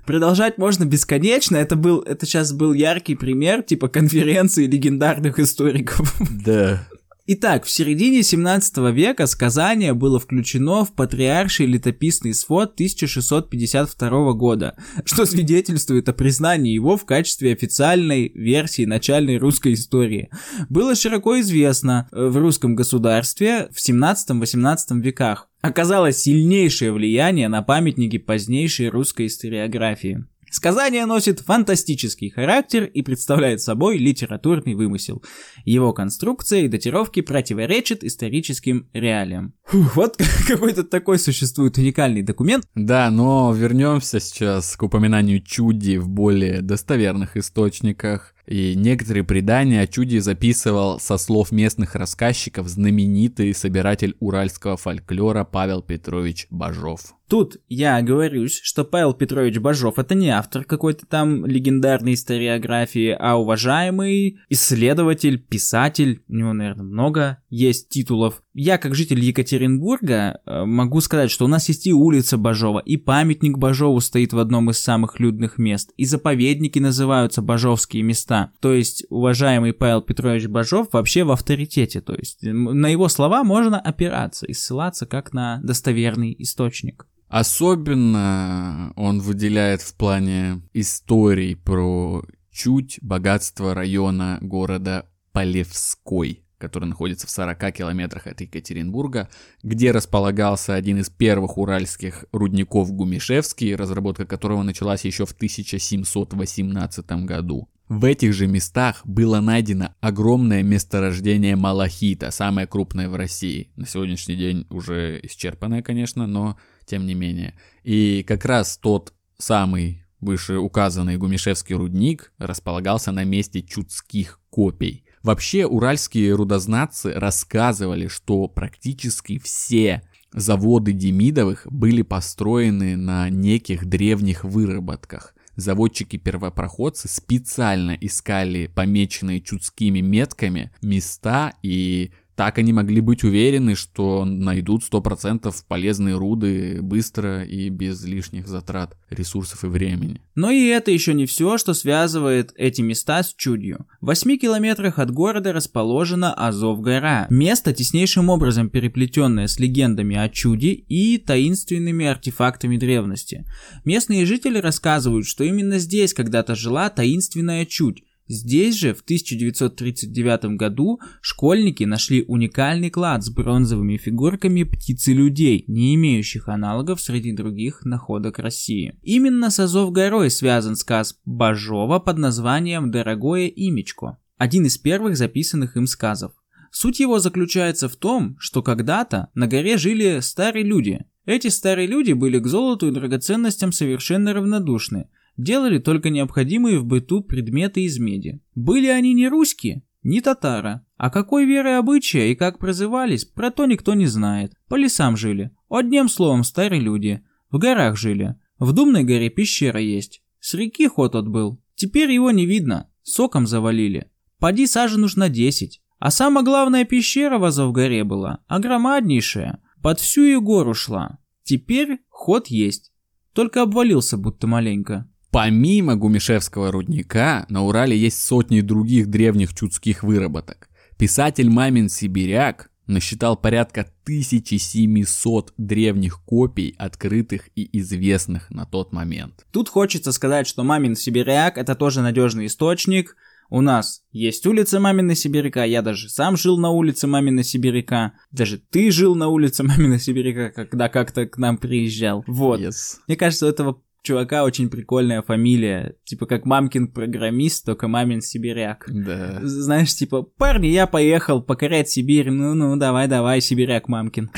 Продолжать 0.08 0.56
можно 0.56 0.86
бесконечно. 0.86 1.58
Это 1.58 1.76
был, 1.76 2.00
это 2.00 2.24
сейчас 2.24 2.54
был 2.54 2.72
яркий 2.72 3.14
пример 3.14 3.62
типа 3.62 3.88
конференции 3.88 4.66
легендарных 4.66 5.38
историков. 5.38 6.14
Да. 6.46 6.88
Итак, 7.26 7.66
в 7.66 7.70
середине 7.70 8.22
17 8.22 8.78
века 8.94 9.26
сказание 9.26 9.92
было 9.92 10.18
включено 10.18 10.86
в 10.86 10.94
патриарший 10.94 11.66
летописный 11.66 12.32
свод 12.32 12.72
1652 12.72 14.32
года, 14.32 14.76
что 15.04 15.26
свидетельствует 15.26 16.08
о 16.08 16.14
признании 16.14 16.72
его 16.72 16.96
в 16.96 17.04
качестве 17.04 17.52
официальной 17.52 18.32
версии 18.34 18.86
начальной 18.86 19.36
русской 19.36 19.74
истории. 19.74 20.30
Было 20.70 20.94
широко 20.94 21.38
известно 21.40 22.08
э, 22.12 22.28
в 22.28 22.38
русском 22.38 22.74
государстве 22.74 23.68
в 23.72 23.76
17-18 23.76 24.98
веках. 25.02 25.47
Оказало 25.60 26.12
сильнейшее 26.12 26.92
влияние 26.92 27.48
на 27.48 27.62
памятники 27.62 28.18
позднейшей 28.18 28.88
русской 28.88 29.26
историографии. 29.26 30.24
Сказание 30.50 31.06
носит 31.06 31.40
фантастический 31.40 32.30
характер 32.30 32.84
и 32.84 33.02
представляет 33.02 33.60
собой 33.60 33.98
литературный 33.98 34.74
вымысел. 34.74 35.22
Его 35.64 35.92
конструкция 35.92 36.62
и 36.62 36.68
датировки 36.68 37.20
противоречат 37.20 38.02
историческим 38.02 38.88
реалиям. 38.92 39.54
Фух, 39.66 39.96
вот 39.96 40.16
какой-то 40.48 40.84
такой 40.84 41.18
существует 41.18 41.76
уникальный 41.76 42.22
документ. 42.22 42.64
Да, 42.74 43.10
но 43.10 43.52
вернемся 43.52 44.20
сейчас 44.20 44.76
к 44.76 44.82
упоминанию 44.82 45.42
чуди 45.42 45.98
в 45.98 46.08
более 46.08 46.62
достоверных 46.62 47.36
источниках. 47.36 48.34
И 48.46 48.74
некоторые 48.74 49.24
предания 49.24 49.82
о 49.82 49.86
чуде 49.86 50.22
записывал 50.22 50.98
со 50.98 51.18
слов 51.18 51.52
местных 51.52 51.94
рассказчиков 51.94 52.66
знаменитый 52.66 53.52
собиратель 53.52 54.16
уральского 54.20 54.78
фольклора 54.78 55.44
Павел 55.44 55.82
Петрович 55.82 56.46
Бажов. 56.48 57.17
Тут 57.28 57.58
я 57.68 57.98
оговорюсь, 57.98 58.58
что 58.62 58.84
Павел 58.84 59.12
Петрович 59.12 59.58
Бажов 59.58 59.98
это 59.98 60.14
не 60.14 60.30
автор 60.30 60.64
какой-то 60.64 61.04
там 61.04 61.44
легендарной 61.44 62.14
историографии, 62.14 63.14
а 63.18 63.36
уважаемый 63.36 64.40
исследователь, 64.48 65.38
писатель, 65.38 66.22
у 66.26 66.34
него, 66.34 66.54
наверное, 66.54 66.86
много 66.86 67.42
есть 67.50 67.90
титулов. 67.90 68.42
Я, 68.54 68.78
как 68.78 68.94
житель 68.94 69.20
Екатеринбурга, 69.20 70.40
э, 70.46 70.64
могу 70.64 71.02
сказать, 71.02 71.30
что 71.30 71.44
у 71.44 71.48
нас 71.48 71.68
есть 71.68 71.86
и 71.86 71.92
улица 71.92 72.38
Бажова, 72.38 72.78
и 72.78 72.96
памятник 72.96 73.58
Бажову 73.58 74.00
стоит 74.00 74.32
в 74.32 74.38
одном 74.38 74.70
из 74.70 74.78
самых 74.78 75.20
людных 75.20 75.58
мест, 75.58 75.92
и 75.98 76.06
заповедники 76.06 76.78
называются 76.78 77.42
Бажовские 77.42 78.04
места. 78.04 78.52
То 78.60 78.72
есть, 78.72 79.04
уважаемый 79.10 79.74
Павел 79.74 80.00
Петрович 80.00 80.46
Бажов 80.46 80.88
вообще 80.92 81.24
в 81.24 81.30
авторитете, 81.30 82.00
то 82.00 82.14
есть 82.14 82.38
на 82.42 82.88
его 82.88 83.08
слова 83.08 83.44
можно 83.44 83.78
опираться 83.78 84.46
и 84.46 84.54
ссылаться 84.54 85.04
как 85.04 85.34
на 85.34 85.60
достоверный 85.62 86.34
источник. 86.38 87.06
Особенно 87.28 88.92
он 88.96 89.20
выделяет 89.20 89.82
в 89.82 89.94
плане 89.94 90.62
историй 90.72 91.56
про 91.56 92.24
чуть 92.50 92.98
богатство 93.02 93.74
района 93.74 94.38
города 94.40 95.06
Полевской, 95.32 96.42
который 96.56 96.86
находится 96.86 97.26
в 97.26 97.30
40 97.30 97.72
километрах 97.72 98.26
от 98.26 98.40
Екатеринбурга, 98.40 99.28
где 99.62 99.92
располагался 99.92 100.74
один 100.74 100.98
из 100.98 101.10
первых 101.10 101.58
уральских 101.58 102.24
рудников 102.32 102.90
Гумишевский, 102.92 103.74
разработка 103.76 104.24
которого 104.24 104.62
началась 104.62 105.04
еще 105.04 105.26
в 105.26 105.32
1718 105.32 107.06
году. 107.24 107.68
В 107.88 108.04
этих 108.04 108.34
же 108.34 108.46
местах 108.46 109.00
было 109.04 109.40
найдено 109.40 109.94
огромное 110.00 110.62
месторождение 110.62 111.56
малахита, 111.56 112.30
самое 112.30 112.66
крупное 112.66 113.08
в 113.08 113.16
России. 113.16 113.70
На 113.76 113.86
сегодняшний 113.86 114.36
день 114.36 114.66
уже 114.68 115.20
исчерпанное, 115.22 115.82
конечно, 115.82 116.26
но 116.26 116.58
тем 116.88 117.06
не 117.06 117.14
менее. 117.14 117.54
И 117.84 118.24
как 118.26 118.44
раз 118.44 118.76
тот 118.78 119.12
самый 119.38 120.04
вышеуказанный 120.20 121.16
Гумишевский 121.16 121.76
рудник 121.76 122.32
располагался 122.38 123.12
на 123.12 123.24
месте 123.24 123.62
чудских 123.62 124.40
копий. 124.50 125.04
Вообще, 125.22 125.66
уральские 125.66 126.34
рудознатцы 126.34 127.12
рассказывали, 127.12 128.08
что 128.08 128.48
практически 128.48 129.38
все 129.38 130.02
заводы 130.32 130.92
Демидовых 130.92 131.66
были 131.70 132.02
построены 132.02 132.96
на 132.96 133.28
неких 133.28 133.86
древних 133.86 134.44
выработках. 134.44 135.34
Заводчики-первопроходцы 135.56 137.08
специально 137.08 137.90
искали 138.00 138.68
помеченные 138.68 139.40
чудскими 139.40 140.00
метками 140.00 140.70
места 140.82 141.54
и 141.62 142.12
Так 142.38 142.56
они 142.58 142.72
могли 142.72 143.00
быть 143.00 143.24
уверены, 143.24 143.74
что 143.74 144.24
найдут 144.24 144.84
100% 144.88 145.52
полезные 145.66 146.16
руды 146.16 146.78
быстро 146.80 147.42
и 147.42 147.68
без 147.68 148.04
лишних 148.04 148.46
затрат 148.46 148.96
ресурсов 149.10 149.64
и 149.64 149.66
времени. 149.66 150.20
Но 150.36 150.52
и 150.52 150.68
это 150.68 150.92
еще 150.92 151.14
не 151.14 151.26
все, 151.26 151.58
что 151.58 151.74
связывает 151.74 152.52
эти 152.54 152.80
места 152.80 153.24
с 153.24 153.34
Чудью. 153.34 153.88
В 154.00 154.06
8 154.06 154.36
километрах 154.36 155.00
от 155.00 155.10
города 155.10 155.52
расположена 155.52 156.32
Азов-гора. 156.32 157.26
Место, 157.28 157.72
теснейшим 157.74 158.28
образом 158.28 158.70
переплетенное 158.70 159.48
с 159.48 159.58
легендами 159.58 160.14
о 160.14 160.28
чуде 160.28 160.74
и 160.74 161.18
таинственными 161.18 162.06
артефактами 162.06 162.76
древности. 162.76 163.46
Местные 163.84 164.24
жители 164.26 164.58
рассказывают, 164.58 165.26
что 165.26 165.42
именно 165.42 165.80
здесь 165.80 166.14
когда-то 166.14 166.54
жила 166.54 166.88
таинственная 166.88 167.66
чудь, 167.66 168.04
Здесь 168.28 168.74
же 168.74 168.92
в 168.92 169.00
1939 169.00 170.56
году 170.56 171.00
школьники 171.22 171.84
нашли 171.84 172.24
уникальный 172.28 172.90
клад 172.90 173.24
с 173.24 173.30
бронзовыми 173.30 173.96
фигурками 173.96 174.64
птицы-людей, 174.64 175.64
не 175.66 175.94
имеющих 175.94 176.48
аналогов 176.48 177.00
среди 177.00 177.32
других 177.32 177.86
находок 177.86 178.38
России. 178.38 178.98
Именно 179.02 179.48
с 179.48 179.58
Азов-горой 179.58 180.30
связан 180.30 180.76
сказ 180.76 181.18
Бажова 181.24 182.00
под 182.00 182.18
названием 182.18 182.90
«Дорогое 182.90 183.46
имечко», 183.46 184.18
один 184.36 184.66
из 184.66 184.76
первых 184.76 185.16
записанных 185.16 185.78
им 185.78 185.86
сказов. 185.86 186.32
Суть 186.70 187.00
его 187.00 187.18
заключается 187.20 187.88
в 187.88 187.96
том, 187.96 188.36
что 188.38 188.62
когда-то 188.62 189.28
на 189.34 189.46
горе 189.46 189.78
жили 189.78 190.20
старые 190.20 190.64
люди. 190.64 191.06
Эти 191.24 191.48
старые 191.48 191.86
люди 191.86 192.12
были 192.12 192.38
к 192.38 192.46
золоту 192.46 192.88
и 192.88 192.90
драгоценностям 192.90 193.72
совершенно 193.72 194.34
равнодушны, 194.34 195.08
делали 195.38 195.78
только 195.78 196.10
необходимые 196.10 196.78
в 196.78 196.84
быту 196.84 197.22
предметы 197.22 197.84
из 197.84 197.98
меди. 197.98 198.42
Были 198.54 198.88
они 198.88 199.14
не 199.14 199.28
русские, 199.28 199.84
не 200.02 200.20
татара. 200.20 200.84
А 200.96 201.10
какой 201.10 201.46
веры 201.46 201.74
обычая 201.74 202.26
и 202.28 202.34
как 202.34 202.58
прозывались, 202.58 203.24
про 203.24 203.50
то 203.50 203.64
никто 203.64 203.94
не 203.94 204.06
знает. 204.06 204.52
По 204.68 204.74
лесам 204.74 205.16
жили. 205.16 205.52
Одним 205.70 206.08
словом, 206.08 206.44
старые 206.44 206.82
люди. 206.82 207.22
В 207.50 207.58
горах 207.58 207.96
жили. 207.96 208.36
В 208.58 208.72
Думной 208.72 209.04
горе 209.04 209.30
пещера 209.30 209.80
есть. 209.80 210.22
С 210.40 210.54
реки 210.54 210.88
ход 210.88 211.14
отбыл. 211.14 211.62
Теперь 211.76 212.10
его 212.10 212.32
не 212.32 212.44
видно. 212.44 212.90
Соком 213.02 213.46
завалили. 213.46 214.10
Поди 214.38 214.66
сажен 214.66 215.04
уж 215.04 215.16
на 215.16 215.28
десять. 215.28 215.80
А 215.98 216.10
самая 216.10 216.44
главная 216.44 216.84
пещера 216.84 217.38
в 217.38 217.44
Азов-горе 217.44 218.04
была, 218.04 218.40
огромаднейшая. 218.46 219.60
Под 219.82 219.98
всю 219.98 220.24
ее 220.24 220.40
гору 220.40 220.74
шла. 220.74 221.18
Теперь 221.42 222.00
ход 222.08 222.48
есть. 222.48 222.92
Только 223.32 223.62
обвалился 223.62 224.16
будто 224.16 224.46
маленько. 224.46 225.07
Помимо 225.30 225.96
Гумишевского 225.96 226.72
рудника, 226.72 227.44
на 227.48 227.64
Урале 227.64 227.96
есть 227.96 228.22
сотни 228.24 228.62
других 228.62 229.08
древних 229.08 229.54
чудских 229.54 230.02
выработок. 230.02 230.68
Писатель 230.96 231.50
Мамин 231.50 231.88
Сибиряк 231.88 232.70
насчитал 232.86 233.36
порядка 233.36 233.82
1700 234.04 235.52
древних 235.58 236.22
копий, 236.24 236.74
открытых 236.78 237.50
и 237.54 237.68
известных 237.78 238.50
на 238.50 238.64
тот 238.64 238.92
момент. 238.92 239.46
Тут 239.52 239.68
хочется 239.68 240.12
сказать, 240.12 240.46
что 240.46 240.64
Мамин 240.64 240.96
Сибиряк 240.96 241.58
это 241.58 241.74
тоже 241.74 242.00
надежный 242.00 242.46
источник. 242.46 243.14
У 243.50 243.60
нас 243.62 244.02
есть 244.12 244.46
улица 244.46 244.78
Мамина 244.80 245.14
Сибиряка, 245.14 245.64
я 245.64 245.80
даже 245.80 246.10
сам 246.10 246.36
жил 246.36 246.58
на 246.58 246.70
улице 246.70 247.06
Мамина 247.06 247.42
Сибиряка, 247.42 248.12
даже 248.30 248.58
ты 248.58 248.90
жил 248.90 249.14
на 249.14 249.28
улице 249.28 249.62
Мамина 249.64 249.98
Сибиряка, 249.98 250.50
когда 250.50 250.88
как-то 250.88 251.26
к 251.26 251.38
нам 251.38 251.56
приезжал. 251.56 252.24
Вот. 252.26 252.60
Yes. 252.60 252.96
Мне 253.06 253.16
кажется, 253.16 253.46
у 253.46 253.48
этого 253.48 253.82
чувака 254.08 254.44
очень 254.44 254.70
прикольная 254.70 255.20
фамилия. 255.20 255.94
Типа 256.04 256.24
как 256.24 256.46
мамкин 256.46 256.88
программист, 256.88 257.66
только 257.66 257.88
мамин 257.88 258.22
сибиряк. 258.22 258.86
Да. 258.88 259.40
Знаешь, 259.42 259.94
типа, 259.94 260.22
парни, 260.22 260.68
я 260.68 260.86
поехал 260.86 261.42
покорять 261.42 261.90
Сибирь. 261.90 262.30
Ну-ну, 262.30 262.76
давай-давай, 262.76 263.42
сибиряк 263.42 263.88
мамкин. 263.88 264.30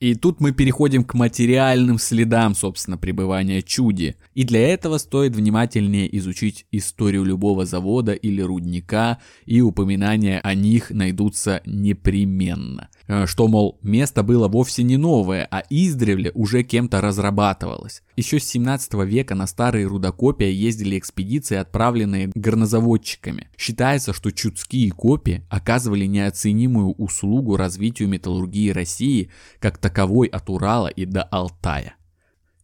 И 0.00 0.14
тут 0.14 0.40
мы 0.40 0.52
переходим 0.52 1.02
к 1.02 1.14
материальным 1.14 1.98
следам, 1.98 2.54
собственно, 2.54 2.96
пребывания 2.96 3.62
чуди. 3.62 4.14
И 4.34 4.44
для 4.44 4.60
этого 4.68 4.98
стоит 4.98 5.34
внимательнее 5.34 6.16
изучить 6.18 6.66
историю 6.70 7.24
любого 7.24 7.64
завода 7.64 8.12
или 8.12 8.40
рудника, 8.40 9.18
и 9.44 9.60
упоминания 9.60 10.40
о 10.40 10.54
них 10.54 10.90
найдутся 10.90 11.62
непременно. 11.66 12.88
Э, 13.08 13.26
что, 13.26 13.48
мол, 13.48 13.78
место 13.82 14.22
было 14.22 14.48
вовсе 14.48 14.82
не 14.82 14.98
новое, 14.98 15.48
а 15.50 15.64
издревле 15.70 16.30
уже 16.34 16.62
кем-то 16.62 17.00
разрабатывалось. 17.00 18.02
Еще 18.16 18.38
с 18.38 18.44
17 18.44 18.94
века 19.04 19.34
на 19.34 19.46
старые 19.46 19.86
рудокопия 19.86 20.50
ездили 20.50 20.98
экспедиции, 20.98 21.56
отправленные 21.56 22.30
горнозаводчиками. 22.34 23.48
Считается, 23.56 24.12
что 24.12 24.30
чудские 24.30 24.90
копии 24.90 25.42
оказывали 25.48 26.04
неоценимую 26.04 26.92
услугу 26.92 27.56
развитию 27.56 28.08
металлургии 28.08 28.70
России 28.70 29.30
как 29.58 29.78
таковой 29.78 30.28
от 30.28 30.50
Урала 30.50 30.88
и 30.88 31.06
до 31.06 31.22
Алтая. 31.22 31.94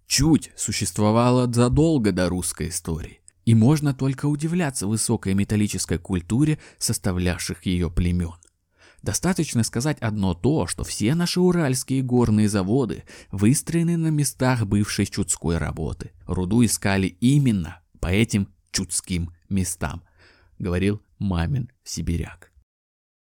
Чуть 0.06 0.50
существовала 0.56 1.50
задолго 1.50 2.12
до 2.12 2.28
русской 2.28 2.68
истории. 2.68 3.20
И 3.46 3.54
можно 3.54 3.94
только 3.94 4.26
удивляться 4.26 4.86
высокой 4.86 5.34
металлической 5.34 5.98
культуре, 5.98 6.58
составлявших 6.78 7.64
ее 7.66 7.90
племен. 7.90 8.32
Достаточно 9.04 9.64
сказать 9.64 9.98
одно 10.00 10.32
то, 10.32 10.66
что 10.66 10.82
все 10.82 11.14
наши 11.14 11.38
уральские 11.38 12.00
горные 12.00 12.48
заводы 12.48 13.04
выстроены 13.30 13.98
на 13.98 14.06
местах 14.06 14.66
бывшей 14.66 15.04
чудской 15.04 15.58
работы. 15.58 16.12
Руду 16.26 16.64
искали 16.64 17.08
именно 17.20 17.82
по 18.00 18.06
этим 18.06 18.48
чудским 18.72 19.34
местам, 19.50 20.02
говорил 20.58 21.02
мамин 21.18 21.70
сибиряк. 21.84 22.50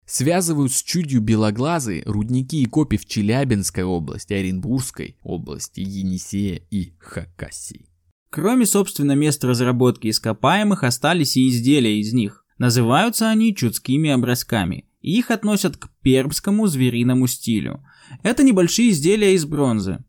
Связывают 0.05 0.73
с 0.73 0.83
чудью 0.83 1.21
белоглазые 1.21 2.03
рудники 2.07 2.61
и 2.61 2.67
копи 2.67 2.97
в 2.97 3.07
Челябинской 3.07 3.85
области, 3.85 4.33
Оренбургской 4.33 5.17
области, 5.23 5.79
Енисея 5.79 6.61
и 6.73 6.95
Хакасии. 6.99 7.87
Кроме, 8.31 8.67
собственно, 8.67 9.13
мест 9.13 9.45
разработки 9.45 10.11
ископаемых, 10.11 10.83
остались 10.83 11.37
и 11.37 11.49
изделия 11.49 12.01
из 12.01 12.13
них. 12.13 12.45
Называются 12.59 13.31
они 13.31 13.55
чудскими 13.55 14.11
образками 14.11 14.88
их 15.17 15.31
относят 15.31 15.77
к 15.77 15.89
пермскому 16.03 16.67
звериному 16.67 17.27
стилю. 17.27 17.85
Это 18.23 18.43
небольшие 18.43 18.91
изделия 18.91 19.35
из 19.35 19.45
бронзы. 19.45 20.05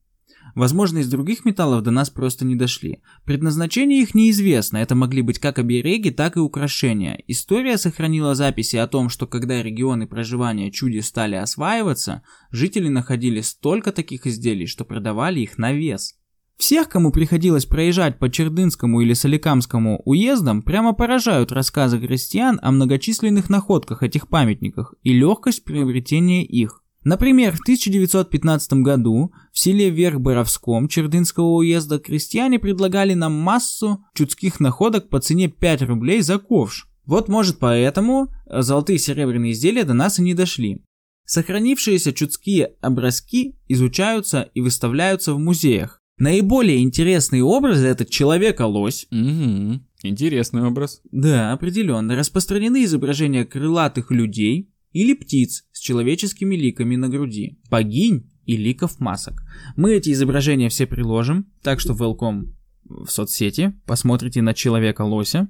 Возможно, 0.56 0.98
из 0.98 1.10
других 1.10 1.46
металлов 1.46 1.84
до 1.84 1.92
нас 1.92 2.10
просто 2.10 2.44
не 2.44 2.56
дошли. 2.56 3.00
Предназначение 3.24 4.02
их 4.02 4.14
неизвестно, 4.14 4.78
это 4.78 4.96
могли 4.96 5.22
быть 5.22 5.40
как 5.40 5.60
обереги, 5.60 6.12
так 6.12 6.38
и 6.38 6.40
украшения. 6.40 7.24
История 7.28 7.78
сохранила 7.78 8.36
записи 8.36 8.76
о 8.76 8.88
том, 8.88 9.10
что 9.10 9.28
когда 9.28 9.64
регионы 9.64 10.08
проживания 10.08 10.72
чуди 10.72 11.00
стали 11.00 11.36
осваиваться, 11.36 12.24
жители 12.52 12.90
находили 12.90 13.42
столько 13.42 13.92
таких 13.92 14.28
изделий, 14.28 14.66
что 14.66 14.86
продавали 14.86 15.40
их 15.40 15.58
на 15.58 15.72
вес. 15.72 16.19
Всех, 16.60 16.90
кому 16.90 17.14
приходилось 17.14 17.66
проезжать 17.66 18.20
по 18.20 18.30
Чердынскому 18.30 19.00
или 19.00 19.14
Соликамскому 19.14 20.02
уездам, 20.04 20.62
прямо 20.62 20.92
поражают 20.92 21.54
рассказы 21.54 22.00
крестьян 22.00 22.60
о 22.62 22.72
многочисленных 22.72 23.50
находках 23.50 24.04
этих 24.04 24.28
памятниках 24.28 24.94
и 25.02 25.14
легкость 25.14 25.64
приобретения 25.64 26.44
их. 26.44 26.84
Например, 27.06 27.56
в 27.56 27.62
1915 27.62 28.74
году 28.74 29.32
в 29.54 29.58
селе 29.58 29.90
Верх-Боровском 29.90 30.90
Чердынского 30.90 31.46
уезда 31.46 31.98
крестьяне 31.98 32.60
предлагали 32.60 33.14
нам 33.14 33.40
массу 33.40 34.04
чудских 34.14 34.60
находок 34.60 35.08
по 35.08 35.22
цене 35.22 35.48
5 35.48 35.84
рублей 35.84 36.20
за 36.20 36.40
ковш. 36.40 36.90
Вот 37.06 37.30
может 37.30 37.60
поэтому 37.60 38.34
золотые 38.46 38.98
и 38.98 39.00
серебряные 39.00 39.54
изделия 39.54 39.86
до 39.86 39.94
нас 39.94 40.20
и 40.20 40.24
не 40.24 40.34
дошли. 40.34 40.84
Сохранившиеся 41.26 42.12
чудские 42.12 42.74
образки 42.82 43.56
изучаются 43.70 44.50
и 44.54 44.60
выставляются 44.60 45.34
в 45.34 45.40
музеях. 45.40 46.00
Наиболее 46.20 46.84
интересный 46.84 47.42
образ 47.42 47.80
это 47.80 48.06
человека-лось. 48.06 49.08
Угу. 49.10 49.80
Интересный 50.04 50.64
образ. 50.64 51.02
Да, 51.12 51.54
определенно. 51.54 52.16
Распространены 52.16 52.84
изображения 52.84 53.46
крылатых 53.46 54.12
людей 54.12 54.70
или 54.92 55.14
птиц 55.14 55.66
с 55.72 55.80
человеческими 55.80 56.56
ликами 56.56 56.96
на 56.98 57.10
груди, 57.10 57.60
богинь 57.70 58.30
и 58.46 58.58
ликов 58.58 59.00
масок. 59.00 59.44
Мы 59.76 59.94
эти 59.94 60.12
изображения 60.12 60.70
все 60.70 60.88
приложим, 60.88 61.52
так 61.62 61.80
что 61.80 61.94
welcome 61.94 62.54
в 62.84 63.08
соцсети, 63.08 63.74
посмотрите 63.86 64.42
на 64.42 64.54
человека-лося. 64.54 65.48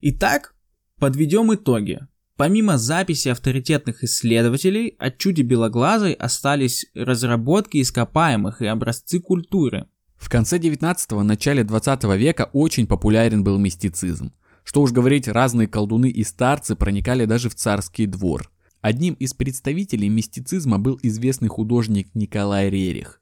Итак, 0.00 0.54
подведем 0.98 1.52
итоги. 1.54 2.00
Помимо 2.36 2.78
записи 2.78 3.28
авторитетных 3.28 4.04
исследователей, 4.04 4.88
от 4.98 5.18
чуди 5.18 5.42
белоглазой 5.42 6.12
остались 6.12 6.86
разработки 6.94 7.80
ископаемых 7.80 8.62
и 8.62 8.66
образцы 8.66 9.20
культуры. 9.20 9.86
В 10.22 10.28
конце 10.28 10.58
19-го, 10.58 11.24
начале 11.24 11.64
20 11.64 12.04
века 12.16 12.48
очень 12.52 12.86
популярен 12.86 13.42
был 13.42 13.58
мистицизм. 13.58 14.32
Что 14.62 14.82
уж 14.82 14.92
говорить, 14.92 15.26
разные 15.26 15.66
колдуны 15.66 16.08
и 16.08 16.22
старцы 16.22 16.76
проникали 16.76 17.24
даже 17.24 17.50
в 17.50 17.56
царский 17.56 18.06
двор. 18.06 18.48
Одним 18.80 19.14
из 19.14 19.34
представителей 19.34 20.08
мистицизма 20.08 20.78
был 20.78 20.98
известный 21.02 21.48
художник 21.48 22.14
Николай 22.14 22.70
Рерих. 22.70 23.20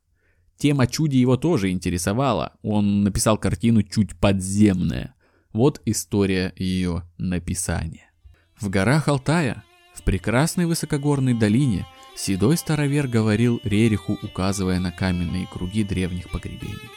Тема 0.59 0.87
чуди 0.87 1.17
его 1.17 1.39
тоже 1.39 1.71
интересовала. 1.71 2.53
Он 2.61 3.03
написал 3.03 3.39
картину 3.39 3.83
«Чуть 3.83 4.15
подземная». 4.19 5.15
Вот 5.55 5.81
история 5.87 6.53
ее 6.55 7.05
написания. 7.17 8.13
В 8.61 8.69
горах 8.69 9.09
Алтая, 9.09 9.65
В 9.95 10.03
прекрасной 10.03 10.67
высокогорной 10.67 11.33
долине 11.33 11.87
седой 12.21 12.57
старовер 12.57 13.09
говорил 13.09 13.61
Рериху, 13.65 14.19
указывая 14.23 14.79
на 14.79 14.93
каменные 14.93 15.47
круги 15.47 15.85
древних 15.85 16.29
погребений. 16.31 16.91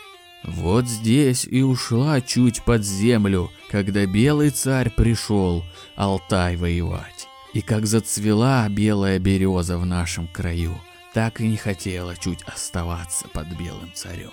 Вот 0.43 0.87
здесь 0.87 1.45
и 1.45 1.61
ушла 1.61 2.19
чуть 2.19 2.63
под 2.63 2.83
землю, 2.83 3.49
когда 3.69 4.05
белый 4.05 4.49
царь 4.49 4.89
пришел 4.89 5.63
Алтай 5.95 6.57
воевать. 6.57 7.27
И 7.53 7.61
как 7.61 7.85
зацвела 7.85 8.67
белая 8.67 9.19
береза 9.19 9.77
в 9.77 9.85
нашем 9.85 10.27
краю, 10.27 10.75
так 11.13 11.39
и 11.39 11.47
не 11.47 11.55
хотела 11.55 12.17
чуть 12.17 12.41
оставаться 12.43 13.27
под 13.29 13.47
белым 13.57 13.91
царем. 13.93 14.31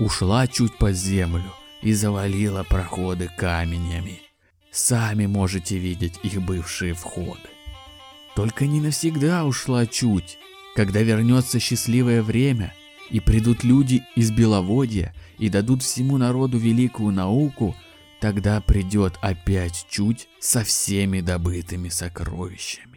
Ушла 0.00 0.48
чуть 0.48 0.76
под 0.78 0.96
землю 0.96 1.52
и 1.82 1.92
завалила 1.92 2.64
проходы 2.64 3.30
каменями. 3.36 4.22
Сами 4.72 5.26
можете 5.26 5.78
видеть 5.78 6.18
их 6.22 6.42
бывшие 6.42 6.94
входы. 6.94 7.48
Только 8.36 8.66
не 8.66 8.80
навсегда 8.80 9.44
ушла 9.44 9.86
чуть. 9.86 10.38
Когда 10.74 11.02
вернется 11.02 11.58
счастливое 11.58 12.22
время, 12.22 12.72
и 13.10 13.20
придут 13.20 13.64
люди 13.64 14.04
из 14.14 14.30
Беловодья 14.30 15.12
и 15.38 15.48
дадут 15.48 15.82
всему 15.82 16.16
народу 16.16 16.58
великую 16.58 17.12
науку, 17.12 17.74
тогда 18.20 18.60
придет 18.60 19.14
опять 19.20 19.86
чуть 19.90 20.28
со 20.38 20.62
всеми 20.62 21.20
добытыми 21.20 21.88
сокровищами. 21.88 22.90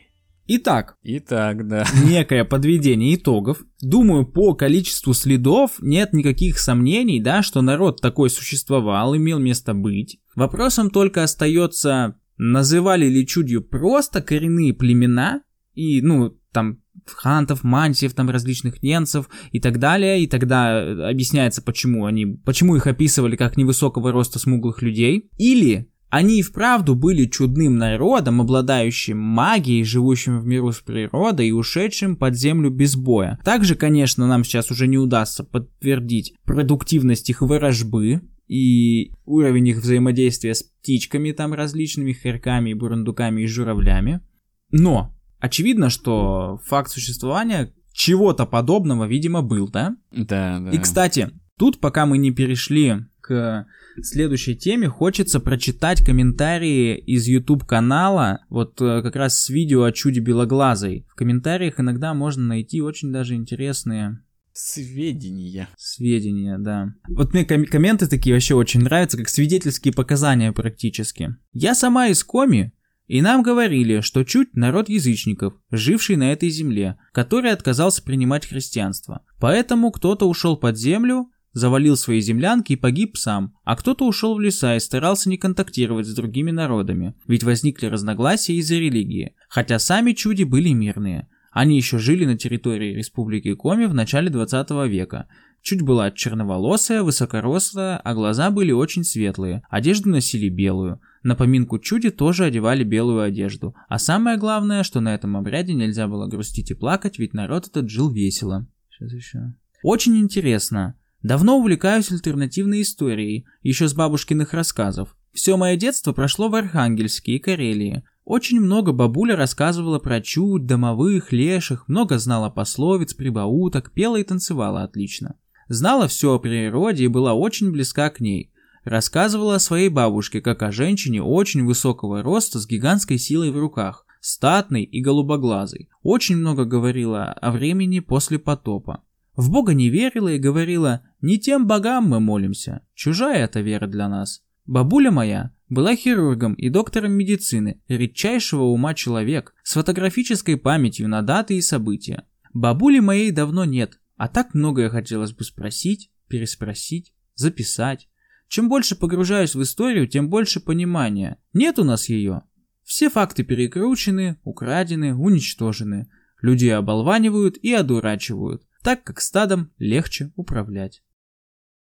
Итак, 0.45 0.97
Итак, 1.03 1.67
да. 1.67 1.85
некое 2.05 2.43
подведение 2.43 3.15
итогов. 3.15 3.63
Думаю, 3.79 4.25
по 4.25 4.53
количеству 4.53 5.13
следов 5.13 5.77
нет 5.79 6.11
никаких 6.11 6.59
сомнений, 6.59 7.21
да, 7.21 7.41
что 7.41 7.61
народ 7.61 8.01
такой 8.01 8.29
существовал, 8.29 9.15
имел 9.15 9.39
место 9.39 9.73
быть. 9.73 10.19
Вопросом 10.35 10.89
только 10.89 11.23
остается, 11.23 12.19
называли 12.37 13.07
ли 13.07 13.25
чудью 13.25 13.61
просто 13.63 14.21
коренные 14.21 14.73
племена, 14.73 15.41
и, 15.73 16.01
ну, 16.01 16.37
там, 16.51 16.79
хантов, 17.05 17.63
мантиев, 17.63 18.13
там, 18.13 18.29
различных 18.29 18.83
ненцев 18.83 19.27
и 19.51 19.59
так 19.59 19.79
далее, 19.79 20.21
и 20.21 20.27
тогда 20.27 20.71
э, 20.71 21.09
объясняется, 21.09 21.61
почему 21.61 22.05
они, 22.05 22.25
почему 22.25 22.75
их 22.75 22.87
описывали 22.87 23.35
как 23.35 23.57
невысокого 23.57 24.11
роста 24.11 24.39
смуглых 24.39 24.81
людей. 24.81 25.29
Или 25.37 25.89
они 26.09 26.39
и 26.39 26.43
вправду 26.43 26.93
были 26.93 27.25
чудным 27.25 27.77
народом, 27.77 28.39
обладающим 28.39 29.17
магией, 29.17 29.83
живущим 29.83 30.39
в 30.39 30.45
миру 30.45 30.71
с 30.71 30.79
природой 30.79 31.47
и 31.47 31.51
ушедшим 31.51 32.17
под 32.17 32.35
землю 32.35 32.69
без 32.69 32.95
боя. 32.95 33.39
Также, 33.43 33.73
конечно, 33.73 34.27
нам 34.27 34.43
сейчас 34.43 34.69
уже 34.69 34.85
не 34.85 34.99
удастся 34.99 35.43
подтвердить 35.43 36.35
продуктивность 36.45 37.31
их 37.31 37.41
ворожбы, 37.41 38.21
и 38.53 39.11
уровень 39.25 39.69
их 39.69 39.77
взаимодействия 39.77 40.53
с 40.53 40.61
птичками 40.61 41.31
там 41.31 41.55
различными, 41.55 42.13
хорьками, 42.13 42.73
бурундуками 42.73 43.41
и 43.41 43.47
журавлями. 43.47 44.21
Но 44.69 45.11
очевидно, 45.39 45.89
что 45.89 46.59
факт 46.63 46.91
существования 46.91 47.73
чего-то 47.93 48.45
подобного, 48.45 49.05
видимо, 49.05 49.41
был, 49.41 49.69
да? 49.69 49.97
Да, 50.11 50.59
да. 50.59 50.69
И, 50.69 50.77
кстати, 50.77 51.31
тут, 51.57 51.79
пока 51.79 52.05
мы 52.05 52.19
не 52.19 52.29
перешли 52.29 52.97
к 53.21 53.65
следующей 54.03 54.55
теме, 54.55 54.87
хочется 54.87 55.39
прочитать 55.39 56.05
комментарии 56.05 56.95
из 56.95 57.27
YouTube 57.27 57.65
канала, 57.65 58.45
вот 58.49 58.79
э, 58.81 59.01
как 59.01 59.15
раз 59.15 59.41
с 59.41 59.49
видео 59.49 59.83
о 59.83 59.91
чуде 59.91 60.19
белоглазой. 60.19 61.07
В 61.09 61.15
комментариях 61.15 61.79
иногда 61.79 62.13
можно 62.13 62.43
найти 62.43 62.81
очень 62.81 63.11
даже 63.11 63.33
интересные 63.33 64.19
Сведения. 64.53 65.67
сведения, 65.77 66.57
да. 66.59 66.93
Вот 67.07 67.33
мне 67.33 67.43
ком- 67.43 67.65
комменты 67.65 68.07
такие 68.07 68.35
вообще 68.35 68.53
очень 68.53 68.81
нравятся, 68.81 69.17
как 69.17 69.29
свидетельские 69.29 69.93
показания 69.93 70.51
практически. 70.51 71.35
Я 71.53 71.73
сама 71.73 72.07
из 72.07 72.23
Коми, 72.23 72.71
и 73.07 73.21
нам 73.21 73.43
говорили, 73.43 74.01
что 74.01 74.23
чуть 74.23 74.55
народ 74.55 74.89
язычников, 74.89 75.55
живший 75.71 76.15
на 76.15 76.31
этой 76.31 76.49
земле, 76.49 76.97
который 77.11 77.51
отказался 77.51 78.03
принимать 78.03 78.45
христианство. 78.45 79.25
Поэтому 79.39 79.91
кто-то 79.91 80.29
ушел 80.29 80.55
под 80.55 80.77
землю, 80.77 81.29
завалил 81.51 81.97
свои 81.97 82.21
землянки 82.21 82.73
и 82.73 82.77
погиб 82.77 83.17
сам, 83.17 83.55
а 83.63 83.75
кто-то 83.75 84.07
ушел 84.07 84.35
в 84.35 84.39
леса 84.39 84.75
и 84.75 84.79
старался 84.79 85.29
не 85.29 85.37
контактировать 85.37 86.07
с 86.07 86.13
другими 86.13 86.51
народами, 86.51 87.15
ведь 87.27 87.43
возникли 87.43 87.87
разногласия 87.87 88.55
из-за 88.55 88.75
религии, 88.75 89.35
хотя 89.49 89.79
сами 89.79 90.13
чуди 90.13 90.43
были 90.43 90.69
мирные. 90.69 91.27
Они 91.53 91.77
еще 91.77 91.99
жили 91.99 92.25
на 92.25 92.35
территории 92.35 92.95
Республики 92.95 93.53
Коми 93.53 93.85
в 93.85 93.93
начале 93.93 94.29
20 94.29 94.71
века. 94.89 95.27
Чуть 95.61 95.81
была 95.81 96.11
черноволосая, 96.11 97.03
высокорослая, 97.03 97.97
а 97.97 98.13
глаза 98.13 98.49
были 98.51 98.71
очень 98.71 99.03
светлые, 99.03 99.61
одежду 99.69 100.09
носили 100.09 100.49
белую. 100.49 100.99
На 101.21 101.35
поминку 101.35 101.79
чуди 101.79 102.09
тоже 102.09 102.43
одевали 102.43 102.83
белую 102.83 103.21
одежду. 103.21 103.73
А 103.87 103.97
самое 103.97 104.37
главное, 104.37 104.83
что 104.83 104.99
на 104.99 105.13
этом 105.13 105.37
обряде 105.37 105.73
нельзя 105.73 106.07
было 106.07 106.27
грустить 106.27 106.71
и 106.71 106.73
плакать, 106.73 107.17
ведь 107.17 107.33
народ 107.33 107.67
этот 107.67 107.89
жил 107.89 108.11
весело. 108.11 108.67
Сейчас 108.89 109.13
еще. 109.13 109.53
Очень 109.83 110.17
интересно. 110.17 110.97
Давно 111.21 111.57
увлекаюсь 111.57 112.11
альтернативной 112.11 112.81
историей, 112.81 113.45
еще 113.61 113.87
с 113.87 113.93
бабушкиных 113.93 114.53
рассказов. 114.53 115.15
Все 115.31 115.55
мое 115.55 115.77
детство 115.77 116.11
прошло 116.11 116.49
в 116.49 116.55
Архангельске 116.55 117.33
и 117.33 117.39
Карелии. 117.39 118.03
Очень 118.25 118.61
много 118.61 118.93
бабуля 118.93 119.35
рассказывала 119.35 119.99
про 119.99 120.21
чудь, 120.21 120.65
домовых, 120.65 121.33
леших, 121.33 121.87
много 121.87 122.17
знала 122.19 122.49
пословиц, 122.49 123.13
прибауток, 123.13 123.91
пела 123.91 124.17
и 124.17 124.23
танцевала 124.23 124.83
отлично. 124.83 125.35
Знала 125.67 126.07
все 126.07 126.33
о 126.33 126.39
природе 126.39 127.05
и 127.05 127.09
была 127.09 127.33
очень 127.33 127.71
близка 127.71 128.09
к 128.09 128.21
ней. 128.21 128.51
Рассказывала 128.85 129.55
о 129.55 129.59
своей 129.59 129.89
бабушке, 129.89 130.41
как 130.41 130.61
о 130.63 130.71
женщине 130.71 131.21
очень 131.21 131.65
высокого 131.65 132.21
роста 132.21 132.59
с 132.59 132.67
гигантской 132.67 133.17
силой 133.17 133.51
в 133.51 133.57
руках, 133.57 134.05
статной 134.21 134.83
и 134.83 135.01
голубоглазой. 135.01 135.89
Очень 136.01 136.37
много 136.37 136.63
говорила 136.63 137.25
о 137.31 137.51
времени 137.51 137.99
после 137.99 138.39
потопа. 138.39 139.03
В 139.35 139.51
Бога 139.51 139.73
не 139.73 139.89
верила 139.89 140.29
и 140.29 140.37
говорила, 140.37 141.01
не 141.21 141.39
тем 141.39 141.65
богам 141.65 142.07
мы 142.07 142.19
молимся, 142.19 142.81
чужая 142.93 143.45
эта 143.45 143.61
вера 143.61 143.87
для 143.87 144.07
нас. 144.07 144.43
Бабуля 144.65 145.11
моя 145.11 145.51
была 145.73 145.95
хирургом 145.95 146.53
и 146.53 146.69
доктором 146.69 147.13
медицины, 147.13 147.81
редчайшего 147.87 148.63
ума 148.63 148.93
человек, 148.93 149.53
с 149.63 149.73
фотографической 149.73 150.55
памятью 150.55 151.09
на 151.09 151.21
даты 151.21 151.57
и 151.57 151.61
события. 151.61 152.25
Бабули 152.53 152.99
моей 152.99 153.31
давно 153.31 153.65
нет, 153.65 153.99
а 154.15 154.27
так 154.27 154.53
многое 154.53 154.89
хотелось 154.89 155.33
бы 155.33 155.43
спросить, 155.43 156.11
переспросить, 156.27 157.13
записать. 157.35 158.07
Чем 158.47 158.69
больше 158.69 158.95
погружаюсь 158.95 159.55
в 159.55 159.61
историю, 159.63 160.07
тем 160.07 160.29
больше 160.29 160.59
понимания. 160.59 161.37
Нет 161.53 161.79
у 161.79 161.83
нас 161.83 162.07
ее. 162.07 162.43
Все 162.83 163.09
факты 163.09 163.43
перекручены, 163.43 164.37
украдены, 164.43 165.15
уничтожены. 165.15 166.09
Людей 166.41 166.75
оболванивают 166.75 167.57
и 167.57 167.73
одурачивают, 167.73 168.63
так 168.83 169.03
как 169.03 169.21
стадом 169.21 169.71
легче 169.79 170.31
управлять. 170.35 171.01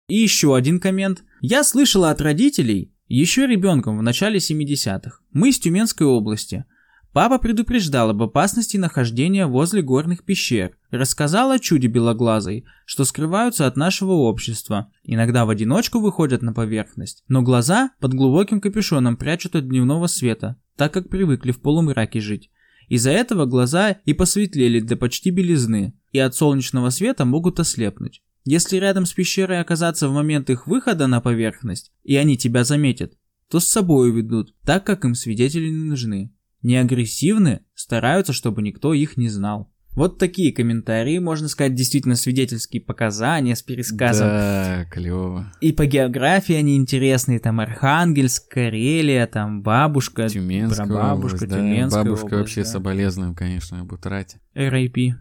И 0.09 0.17
еще 0.17 0.57
один 0.57 0.81
коммент. 0.81 1.25
Я 1.41 1.65
слышала 1.65 2.11
от 2.11 2.21
родителей, 2.21 2.92
еще 3.17 3.47
ребенком 3.47 3.99
в 3.99 4.03
начале 4.03 4.39
70-х. 4.39 5.19
Мы 5.33 5.51
из 5.51 5.59
Тюменской 5.59 6.07
области. 6.07 6.65
Папа 7.13 7.39
предупреждал 7.39 8.09
об 8.09 8.23
опасности 8.23 8.79
нахождения 8.79 9.47
возле 9.47 9.83
горных 9.83 10.25
пещер. 10.25 10.79
Рассказал 10.91 11.51
о 11.51 11.59
чуде 11.59 11.89
белоглазой, 11.89 12.65
что 12.87 13.05
скрываются 13.05 13.67
от 13.67 13.77
нашего 13.77 14.13
общества. 14.13 14.91
Иногда 15.03 15.45
в 15.45 15.51
одиночку 15.51 16.01
выходят 16.01 16.41
на 16.41 16.55
поверхность, 16.55 17.23
но 17.29 17.43
глаза 17.43 17.91
под 18.01 18.15
глубоким 18.15 18.63
капюшоном 18.63 19.19
прячут 19.19 19.57
от 19.57 19.69
дневного 19.69 20.07
света, 20.07 20.57
так 20.77 20.95
как 20.95 21.11
привыкли 21.11 21.53
в 21.53 21.61
полумраке 21.61 22.19
жить. 22.21 22.51
Из-за 22.89 23.11
этого 23.11 23.45
глаза 23.45 23.99
и 24.07 24.15
посветлели 24.15 24.81
до 24.81 24.97
почти 24.97 25.31
белизны, 25.31 25.93
и 26.13 26.19
от 26.19 26.35
солнечного 26.35 26.89
света 26.89 27.27
могут 27.27 27.61
ослепнуть. 27.61 28.23
Если 28.45 28.77
рядом 28.77 29.07
с 29.07 29.13
пещерой 29.13 29.61
оказаться 29.61 30.09
в 30.09 30.13
момент 30.13 30.51
их 30.51 30.67
выхода 30.67 31.07
на 31.07 31.21
поверхность, 31.21 31.93
и 32.03 32.17
они 32.17 32.37
тебя 32.37 32.65
заметят, 32.65 33.15
то 33.49 33.61
с 33.61 33.67
собой 33.69 34.11
уведут, 34.11 34.55
так 34.65 34.85
как 34.85 35.05
им 35.05 35.15
свидетели 35.15 35.69
не 35.69 35.85
нужны. 35.85 36.33
Не 36.63 36.77
агрессивны, 36.77 37.61
стараются, 37.75 38.33
чтобы 38.33 38.63
никто 38.63 38.95
их 38.95 39.17
не 39.17 39.29
знал. 39.29 39.73
Вот 39.95 40.19
такие 40.19 40.53
комментарии, 40.53 41.19
можно 41.19 41.49
сказать, 41.49 41.75
действительно 41.75 42.15
свидетельские 42.15 42.81
показания 42.81 43.55
с 43.55 43.63
пересказом. 43.63 44.27
Да, 44.27 44.87
клево. 44.91 45.53
И 45.61 45.73
по 45.73 45.85
географии 45.85 46.55
они 46.55 46.77
интересные, 46.77 47.39
там 47.41 47.61
Архангельск, 47.61 48.49
Карелия, 48.49 49.27
там 49.27 49.63
бабушка, 49.63 50.31
Тюменская 50.31 50.87
прабабушка, 50.87 51.37
область, 51.37 51.49
да. 51.49 51.59
Тюменская 51.59 52.05
Бабушка 52.05 52.25
область, 52.25 52.41
вообще 52.41 52.63
да. 52.63 52.69
соболезнуем, 52.69 53.35
конечно, 53.35 53.81
об 53.81 53.93
утрате. 53.93 54.41
RIP. 54.55 55.13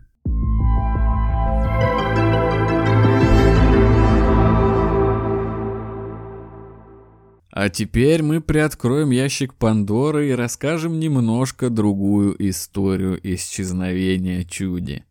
А 7.51 7.69
теперь 7.69 8.23
мы 8.23 8.39
приоткроем 8.39 9.11
ящик 9.11 9.53
Пандоры 9.53 10.29
и 10.29 10.31
расскажем 10.31 10.99
немножко 10.99 11.69
другую 11.69 12.35
историю 12.49 13.19
исчезновения 13.21 14.45
чуди. 14.45 15.03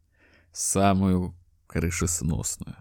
Самую 0.50 1.34
крышесносную. 1.66 2.76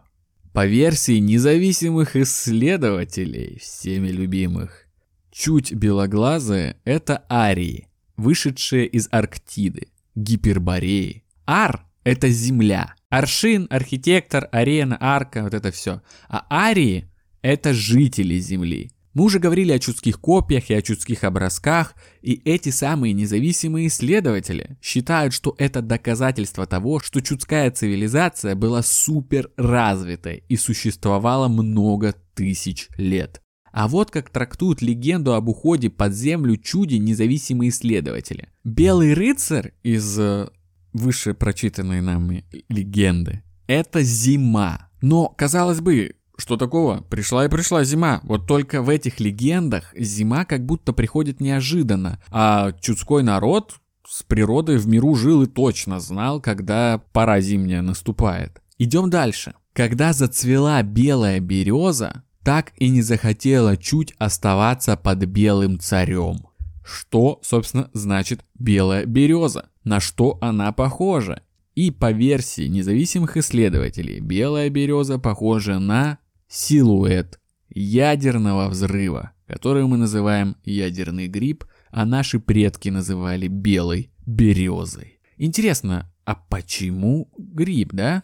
По 0.53 0.65
версии 0.65 1.19
независимых 1.19 2.15
исследователей, 2.15 3.59
всеми 3.59 4.07
любимых, 4.07 4.87
чуть 5.29 5.73
белоглазые— 5.73 6.77
это 6.85 7.25
арии. 7.29 7.87
вышедшие 8.15 8.85
из 8.85 9.07
Арктиды, 9.11 9.87
Гипербореи. 10.15 11.23
Ар— 11.45 11.85
это 12.03 12.27
земля. 12.27 12.95
Аршин, 13.09 13.65
архитектор, 13.69 14.49
арена, 14.51 14.97
арка, 14.99 15.43
вот 15.43 15.53
это 15.53 15.71
все. 15.71 16.01
А 16.27 16.45
арии— 16.51 17.09
это 17.41 17.73
жители 17.73 18.37
земли. 18.39 18.91
Мы 19.19 19.25
уже 19.25 19.39
говорили 19.39 19.73
о 19.73 19.79
чудских 19.79 20.21
копиях 20.21 20.69
и 20.69 20.73
о 20.73 20.81
чудских 20.81 21.25
образках, 21.25 21.93
и 22.21 22.41
эти 22.45 22.69
самые 22.69 23.11
независимые 23.11 23.87
исследователи 23.87 24.77
считают, 24.81 25.33
что 25.33 25.55
это 25.57 25.81
доказательство 25.81 26.65
того, 26.65 27.01
что 27.01 27.19
чудская 27.19 27.69
цивилизация 27.69 28.55
была 28.55 28.81
супер 28.81 29.51
развитой 29.57 30.45
и 30.47 30.55
существовала 30.55 31.49
много 31.49 32.15
тысяч 32.33 32.87
лет. 32.95 33.41
А 33.73 33.89
вот 33.89 34.09
как 34.09 34.29
трактуют 34.29 34.81
легенду 34.81 35.33
об 35.33 35.49
уходе 35.49 35.89
под 35.89 36.13
землю 36.13 36.55
чуди 36.55 36.95
независимые 36.95 37.71
исследователи. 37.71 38.47
Белый 38.63 39.13
рыцарь 39.13 39.73
из 39.83 40.17
э, 40.17 40.47
выше 40.93 41.33
прочитанной 41.33 41.99
нами 41.99 42.45
легенды– 42.69 43.43
это 43.67 44.01
зима. 44.01 44.89
Но, 45.01 45.27
казалось 45.27 45.81
бы, 45.81 46.15
что 46.39 46.57
такого? 46.57 47.01
Пришла 47.01 47.45
и 47.45 47.49
пришла 47.49 47.83
зима. 47.83 48.21
Вот 48.23 48.47
только 48.47 48.81
в 48.81 48.89
этих 48.89 49.19
легендах 49.19 49.93
зима 49.95 50.45
как 50.45 50.65
будто 50.65 50.93
приходит 50.93 51.39
неожиданно. 51.39 52.19
А 52.31 52.71
чудской 52.73 53.23
народ 53.23 53.75
с 54.07 54.23
природой 54.23 54.77
в 54.77 54.87
миру 54.87 55.15
жил 55.15 55.43
и 55.43 55.47
точно 55.47 55.99
знал, 55.99 56.41
когда 56.41 57.01
пора 57.13 57.41
зимняя 57.41 57.81
наступает. 57.81 58.61
Идем 58.77 59.09
дальше. 59.09 59.53
Когда 59.73 60.13
зацвела 60.13 60.81
белая 60.81 61.39
береза, 61.39 62.23
так 62.43 62.71
и 62.77 62.89
не 62.89 63.01
захотела 63.01 63.77
чуть 63.77 64.15
оставаться 64.17 64.97
под 64.97 65.19
белым 65.25 65.79
царем. 65.79 66.47
Что, 66.83 67.39
собственно, 67.43 67.89
значит 67.93 68.43
белая 68.57 69.05
береза? 69.05 69.69
На 69.83 69.99
что 69.99 70.37
она 70.41 70.71
похожа? 70.71 71.43
И 71.75 71.91
по 71.91 72.11
версии 72.11 72.67
независимых 72.67 73.37
исследователей, 73.37 74.19
белая 74.19 74.69
береза 74.69 75.19
похожа 75.19 75.77
на 75.79 76.17
силуэт 76.49 77.39
ядерного 77.69 78.67
взрыва, 78.67 79.31
который 79.47 79.85
мы 79.85 79.97
называем 79.97 80.57
ядерный 80.65 81.27
гриб, 81.27 81.63
а 81.91 82.05
наши 82.05 82.39
предки 82.39 82.89
называли 82.89 83.47
белой 83.47 84.11
березой. 84.25 85.19
Интересно, 85.37 86.11
а 86.25 86.35
почему 86.35 87.31
гриб, 87.37 87.93
да? 87.93 88.23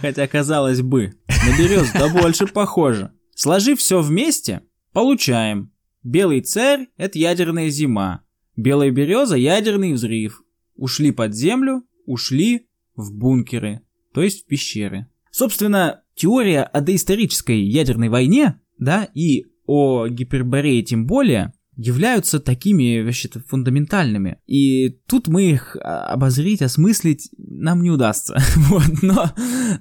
Хотя, 0.00 0.26
казалось 0.26 0.80
бы, 0.80 1.12
на 1.28 1.58
березу-то 1.58 2.08
больше 2.08 2.46
похоже. 2.46 3.12
Сложив 3.34 3.78
все 3.78 4.00
вместе, 4.00 4.62
получаем. 4.92 5.70
Белый 6.02 6.40
царь– 6.40 6.88
это 6.96 7.18
ядерная 7.18 7.68
зима. 7.68 8.22
Белая 8.56 8.90
береза– 8.90 9.36
ядерный 9.36 9.92
взрыв. 9.92 10.42
Ушли 10.74 11.12
под 11.12 11.34
землю, 11.34 11.84
ушли 12.06 12.66
в 12.96 13.12
бункеры, 13.12 13.82
то 14.12 14.22
есть 14.22 14.42
в 14.42 14.46
пещеры. 14.46 15.06
Собственно, 15.32 16.02
теория 16.14 16.62
о 16.62 16.80
доисторической 16.80 17.60
ядерной 17.60 18.10
войне, 18.10 18.60
да, 18.78 19.08
и 19.14 19.46
о 19.66 20.06
Гиперборее 20.06 20.82
тем 20.82 21.06
более, 21.06 21.52
являются 21.74 22.38
такими 22.38 23.02
вообще-то 23.02 23.40
фундаментальными. 23.40 24.38
И 24.46 24.90
тут 24.90 25.28
мы 25.28 25.50
их 25.50 25.76
а, 25.80 26.06
обозрить, 26.08 26.60
осмыслить 26.60 27.30
нам 27.38 27.82
не 27.82 27.90
удастся. 27.90 28.36
вот, 28.56 29.02
но, 29.02 29.32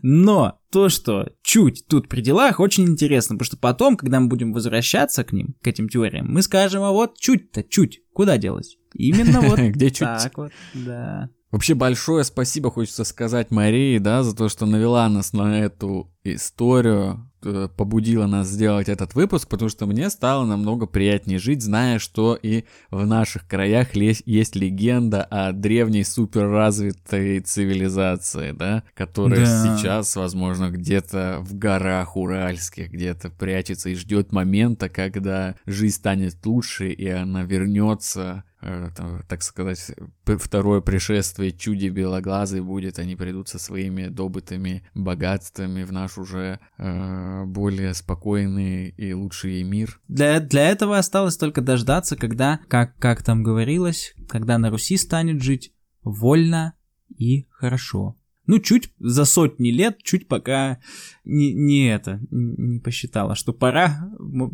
но 0.01 0.59
то, 0.71 0.87
что 0.87 1.33
чуть 1.43 1.85
тут 1.87 2.07
при 2.07 2.21
делах, 2.21 2.59
очень 2.61 2.85
интересно, 2.85 3.35
потому 3.35 3.45
что 3.45 3.57
потом, 3.57 3.97
когда 3.97 4.21
мы 4.21 4.27
будем 4.27 4.53
возвращаться 4.53 5.23
к 5.25 5.33
ним, 5.33 5.55
к 5.61 5.67
этим 5.67 5.89
теориям, 5.89 6.31
мы 6.31 6.41
скажем, 6.41 6.83
а 6.83 6.91
вот 6.91 7.17
чуть-то, 7.19 7.63
чуть, 7.63 8.01
куда 8.13 8.37
делось? 8.37 8.77
Именно 8.93 9.41
вот 9.41 9.59
Где 9.59 9.89
чуть? 9.89 9.99
так 9.99 10.37
вот, 10.37 10.51
да. 10.73 11.29
Вообще 11.51 11.73
большое 11.73 12.23
спасибо 12.23 12.71
хочется 12.71 13.03
сказать 13.03 13.51
Марии, 13.51 13.97
да, 13.97 14.23
за 14.23 14.33
то, 14.35 14.47
что 14.47 14.65
навела 14.65 15.09
нас 15.09 15.33
на 15.33 15.59
эту 15.59 16.09
историю, 16.23 17.29
э, 17.43 17.67
побудила 17.75 18.25
нас 18.27 18.47
сделать 18.47 18.87
этот 18.87 19.15
выпуск, 19.15 19.49
потому 19.49 19.67
что 19.67 19.85
мне 19.85 20.09
стало 20.09 20.45
намного 20.45 20.85
приятнее 20.85 21.39
жить, 21.39 21.61
зная, 21.61 21.99
что 21.99 22.37
и 22.41 22.63
в 22.89 23.05
наших 23.05 23.47
краях 23.47 23.95
есть 23.95 24.55
легенда 24.55 25.23
о 25.23 25.51
древней 25.51 26.03
суперразвитой 26.03 27.39
цивилизации, 27.39 28.51
да, 28.51 28.83
которая 28.93 29.45
Да. 29.45 29.77
сейчас, 29.77 30.15
возможно, 30.15 30.69
где-то 30.69 31.39
в 31.41 31.55
горах 31.57 32.15
уральских, 32.15 32.91
где-то 32.91 33.29
прячется 33.29 33.89
и 33.89 33.95
ждет 33.95 34.31
момента, 34.31 34.87
когда 34.87 35.55
жизнь 35.65 35.95
станет 35.95 36.37
лучше, 36.45 36.91
и 36.91 37.07
она 37.07 37.43
вернется 37.43 38.43
там, 38.61 39.23
так 39.27 39.41
сказать, 39.43 39.91
второе 40.25 40.81
пришествие 40.81 41.51
чуди 41.51 41.87
белоглазый 41.87 42.61
будет, 42.61 42.99
они 42.99 43.15
придут 43.15 43.49
со 43.49 43.59
своими 43.59 44.07
добытыми 44.07 44.87
богатствами 44.93 45.83
в 45.83 45.91
наш 45.91 46.17
уже 46.17 46.59
э, 46.77 47.43
более 47.45 47.93
спокойный 47.93 48.89
и 48.89 49.13
лучший 49.13 49.63
мир. 49.63 49.99
Для, 50.07 50.39
для 50.39 50.69
этого 50.69 50.97
осталось 50.97 51.37
только 51.37 51.61
дождаться, 51.61 52.15
когда, 52.15 52.59
как, 52.67 52.95
как 52.97 53.23
там 53.23 53.43
говорилось, 53.43 54.13
когда 54.29 54.57
на 54.57 54.69
Руси 54.69 54.97
станет 54.97 55.41
жить 55.41 55.73
вольно 56.03 56.73
и 57.17 57.47
хорошо. 57.49 58.17
Ну, 58.47 58.59
чуть 58.59 58.91
за 58.99 59.25
сотни 59.25 59.69
лет, 59.69 59.99
чуть 60.03 60.27
пока 60.27 60.79
не, 61.23 61.53
не 61.53 61.87
это, 61.93 62.19
не 62.31 62.79
посчитала, 62.79 63.35
что 63.35 63.53
пора. 63.53 64.11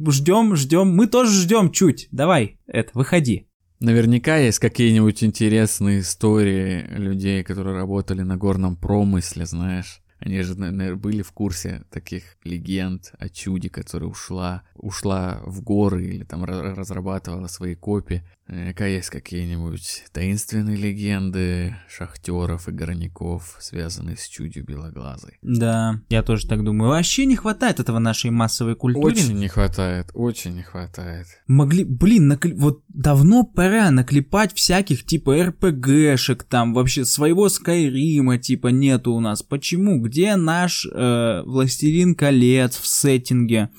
Ждем, 0.10 0.56
ждем, 0.56 0.96
мы 0.96 1.08
тоже 1.08 1.32
ждем 1.42 1.72
чуть. 1.72 2.08
Давай, 2.12 2.60
это, 2.68 2.92
выходи. 2.94 3.47
Наверняка 3.80 4.38
есть 4.38 4.58
какие-нибудь 4.58 5.24
интересные 5.24 6.00
истории 6.00 6.82
людей, 6.90 7.44
которые 7.44 7.76
работали 7.76 8.22
на 8.22 8.36
горном 8.36 8.76
промысле, 8.76 9.46
знаешь. 9.46 10.02
Они 10.20 10.42
же, 10.42 10.58
наверное, 10.58 10.96
были 10.96 11.22
в 11.22 11.32
курсе 11.32 11.84
таких 11.92 12.38
легенд 12.44 13.14
о 13.20 13.30
чуде, 13.30 13.70
которая 13.70 14.10
ушла, 14.10 14.64
ушла 14.74 15.42
в 15.46 15.62
горы 15.62 16.06
или 16.06 16.24
там 16.24 16.44
ра- 16.44 16.74
разрабатывала 16.74 17.46
свои 17.46 17.76
копии. 17.76 18.24
Наверняка 18.48 18.86
есть 18.86 19.10
какие-нибудь 19.10 20.06
таинственные 20.14 20.78
легенды 20.78 21.76
шахтеров 21.90 22.70
и 22.70 22.72
горняков, 22.72 23.58
связанные 23.60 24.16
с 24.16 24.26
чудью 24.28 24.64
белоглазой. 24.64 25.38
Да, 25.42 26.02
я 26.10 26.24
тоже 26.24 26.48
так 26.48 26.64
думаю. 26.64 26.92
Вообще 26.92 27.26
не 27.26 27.36
хватает 27.36 27.82
этого 27.82 28.00
нашей 28.00 28.32
массовой 28.32 28.76
культуре. 28.76 29.08
Очень 29.08 29.38
не 29.38 29.50
хватает, 29.50 30.12
очень 30.14 30.56
не 30.56 30.64
хватает. 30.64 31.28
Могли, 31.48 31.84
блин, 31.84 32.32
накли- 32.32 32.56
вот 32.56 32.84
давно 32.88 33.44
пора 33.44 33.92
наклепать 33.92 34.54
всяких 34.54 35.06
типа 35.06 35.44
РПГшек, 35.48 36.44
там 36.44 36.74
вообще 36.74 37.04
своего 37.04 37.50
Скайрима 37.50 38.38
типа 38.38 38.68
нету 38.68 39.12
у 39.14 39.20
нас. 39.20 39.44
Почему? 39.44 40.00
Где 40.02 40.38
наш 40.38 40.88
э, 40.90 41.42
Властелин 41.46 42.16
колец 42.16 42.78
в 42.78 42.88
сеттинге, 42.88 43.70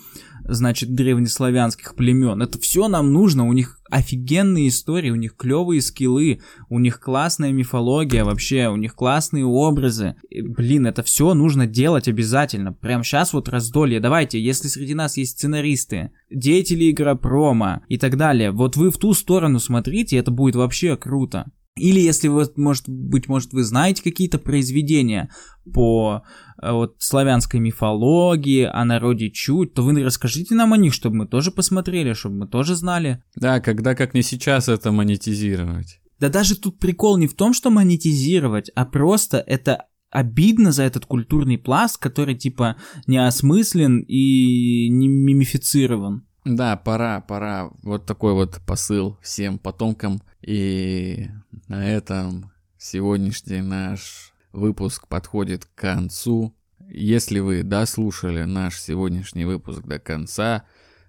значит, 0.49 0.94
древнеславянских 0.94 1.94
племен? 1.94 2.42
Это 2.42 2.59
все 2.59 2.88
нам 2.88 3.12
нужно, 3.12 3.46
у 3.46 3.53
них 3.53 3.78
офигенные 3.90 4.68
истории, 4.68 5.11
у 5.11 5.16
них 5.16 5.36
клевые 5.36 5.80
скиллы, 5.80 6.40
у 6.68 6.78
них 6.78 7.01
классная 7.01 7.53
мифология 7.53 8.24
вообще, 8.24 8.68
у 8.68 8.76
них 8.76 8.94
классные 8.94 9.44
образы. 9.44 10.16
И, 10.28 10.42
блин, 10.42 10.86
это 10.86 11.03
все 11.03 11.32
нужно 11.34 11.66
делать 11.66 12.09
обязательно. 12.09 12.72
Прям 12.72 13.03
сейчас 13.05 13.32
вот 13.32 13.49
раздолье. 13.49 14.01
Давайте, 14.01 14.42
если 14.42 14.68
среди 14.68 14.94
нас 14.94 15.16
есть 15.16 15.38
сценаристы, 15.38 16.11
деятели 16.30 16.90
игропрома 16.90 17.82
и 17.88 17.99
так 17.99 18.16
далее, 18.16 18.51
вот 18.51 18.76
вы 18.76 18.90
в 18.90 18.99
ту 18.99 19.14
сторону 19.14 19.59
смотрите, 19.59 20.16
это 20.16 20.30
будет 20.30 20.57
вообще 20.57 20.96
круто. 20.96 21.51
Или 21.78 22.01
если 22.01 22.28
вы, 22.28 22.46
может 22.57 22.88
быть, 22.88 23.28
может, 23.28 23.53
вы 23.53 23.62
знаете 23.62 24.03
какие-то 24.03 24.38
произведения 24.38 25.30
по 25.72 26.22
вот 26.62 26.96
славянской 26.98 27.61
мифологии, 27.61 28.64
о 28.64 28.84
народе 28.84 29.30
чуть, 29.30 29.74
то 29.74 29.82
вы 29.82 30.02
расскажите 30.02 30.54
нам 30.54 30.72
о 30.72 30.76
них, 30.76 30.94
чтобы 30.94 31.16
мы 31.16 31.26
тоже 31.26 31.50
посмотрели, 31.50 32.12
чтобы 32.12 32.36
мы 32.36 32.48
тоже 32.48 32.74
знали. 32.74 33.22
Да, 33.36 33.61
когда 33.61 33.94
как 33.94 34.14
не 34.14 34.22
сейчас 34.22 34.68
это 34.68 34.92
монетизировать. 34.92 36.00
Да 36.18 36.28
даже 36.28 36.56
тут 36.56 36.78
прикол 36.78 37.16
не 37.16 37.26
в 37.26 37.34
том, 37.34 37.54
что 37.54 37.70
монетизировать, 37.70 38.70
а 38.74 38.84
просто 38.84 39.38
это 39.38 39.86
обидно 40.11 40.72
за 40.72 40.84
этот 40.84 41.06
культурный 41.06 41.59
пласт, 41.59 41.98
который 41.98 42.34
типа 42.34 42.76
не 43.06 43.18
осмыслен 43.18 44.00
и 44.00 44.88
не 44.88 45.09
мимифицирован. 45.09 46.24
Да, 46.44 46.76
пора, 46.76 47.20
пора. 47.20 47.70
Вот 47.82 48.06
такой 48.06 48.32
вот 48.32 48.61
посыл 48.66 49.18
всем 49.22 49.59
потомкам. 49.59 50.22
И 50.40 51.28
на 51.68 51.86
этом 51.86 52.50
сегодняшний 52.78 53.61
наш 53.61 54.32
выпуск 54.53 55.07
подходит 55.09 55.64
к 55.66 55.74
концу. 55.74 56.55
Если 56.88 57.40
вы 57.40 57.62
дослушали 57.62 58.44
наш 58.44 58.78
сегодняшний 58.80 59.44
выпуск 59.44 59.82
до 59.82 59.99
конца, 59.99 60.64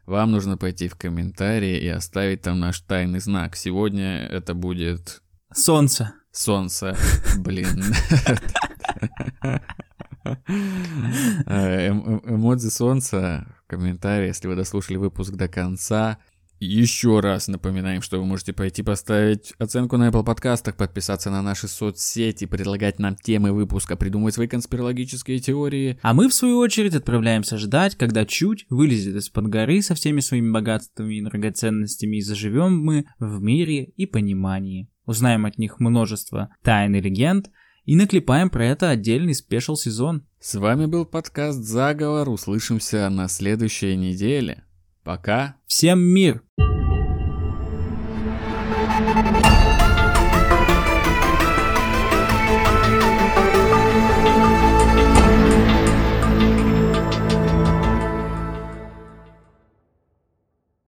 вам 0.06 0.32
нужно 0.32 0.58
пойти 0.58 0.88
в 0.88 0.96
комментарии 0.96 1.78
и 1.78 1.88
оставить 1.88 2.42
там 2.42 2.60
наш 2.60 2.80
тайный 2.82 3.20
знак. 3.20 3.56
Сегодня 3.56 4.26
это 4.26 4.54
будет 4.54 5.22
Солнце. 5.54 6.14
солнце. 6.32 6.98
Блин. 7.38 7.84
Э, 11.46 11.88
эм- 11.88 12.04
эм- 12.06 12.36
Эмодзи 12.36 12.70
солнца 12.70 13.48
в 13.64 13.68
комментарии, 13.68 14.28
если 14.28 14.48
вы 14.48 14.56
дослушали 14.56 14.98
выпуск 14.98 15.34
до 15.34 15.48
конца. 15.48 16.18
Еще 16.60 17.22
раз 17.22 17.48
напоминаем, 17.48 18.02
что 18.02 18.20
вы 18.20 18.26
можете 18.26 18.52
пойти 18.52 18.84
поставить 18.84 19.54
оценку 19.60 19.96
на 19.96 20.10
Apple 20.10 20.26
подкастах, 20.26 20.76
подписаться 20.76 21.32
на 21.32 21.42
наши 21.42 21.70
соцсети, 21.70 22.46
предлагать 22.46 23.00
нам 23.00 23.16
темы 23.16 23.54
выпуска, 23.54 23.96
придумывать 23.96 24.34
свои 24.34 24.48
конспирологические 24.48 25.40
теории. 25.40 25.98
А 26.02 26.14
мы, 26.14 26.28
в 26.28 26.34
свою 26.34 26.58
очередь, 26.58 26.96
отправляемся 26.96 27.58
ждать, 27.58 27.96
когда 27.96 28.26
чуть 28.26 28.66
вылезет 28.70 29.16
из-под 29.16 29.48
горы 29.48 29.82
со 29.82 29.96
всеми 29.96 30.20
своими 30.20 30.52
богатствами 30.52 31.16
и 31.16 31.22
драгоценностями, 31.24 32.18
и 32.18 32.22
заживем 32.22 32.78
мы 32.78 33.06
в 33.20 33.42
мире 33.42 33.86
и 33.86 34.06
понимании. 34.06 34.90
Узнаем 35.06 35.46
от 35.46 35.58
них 35.58 35.80
множество 35.80 36.50
тайн 36.62 36.94
и 36.94 37.02
легенд, 37.02 37.50
и 37.86 37.96
наклепаем 37.96 38.50
про 38.50 38.66
это 38.66 38.90
отдельный 38.90 39.34
спешл-сезон. 39.34 40.28
С 40.42 40.56
вами 40.56 40.88
был 40.88 41.06
подкаст 41.06 41.60
«Заговор». 41.60 42.30
Услышимся 42.30 43.10
на 43.10 43.30
следующей 43.30 43.96
неделе. 43.96 44.66
Пока. 45.04 45.56
Всем 45.66 46.00
мир! 46.00 46.44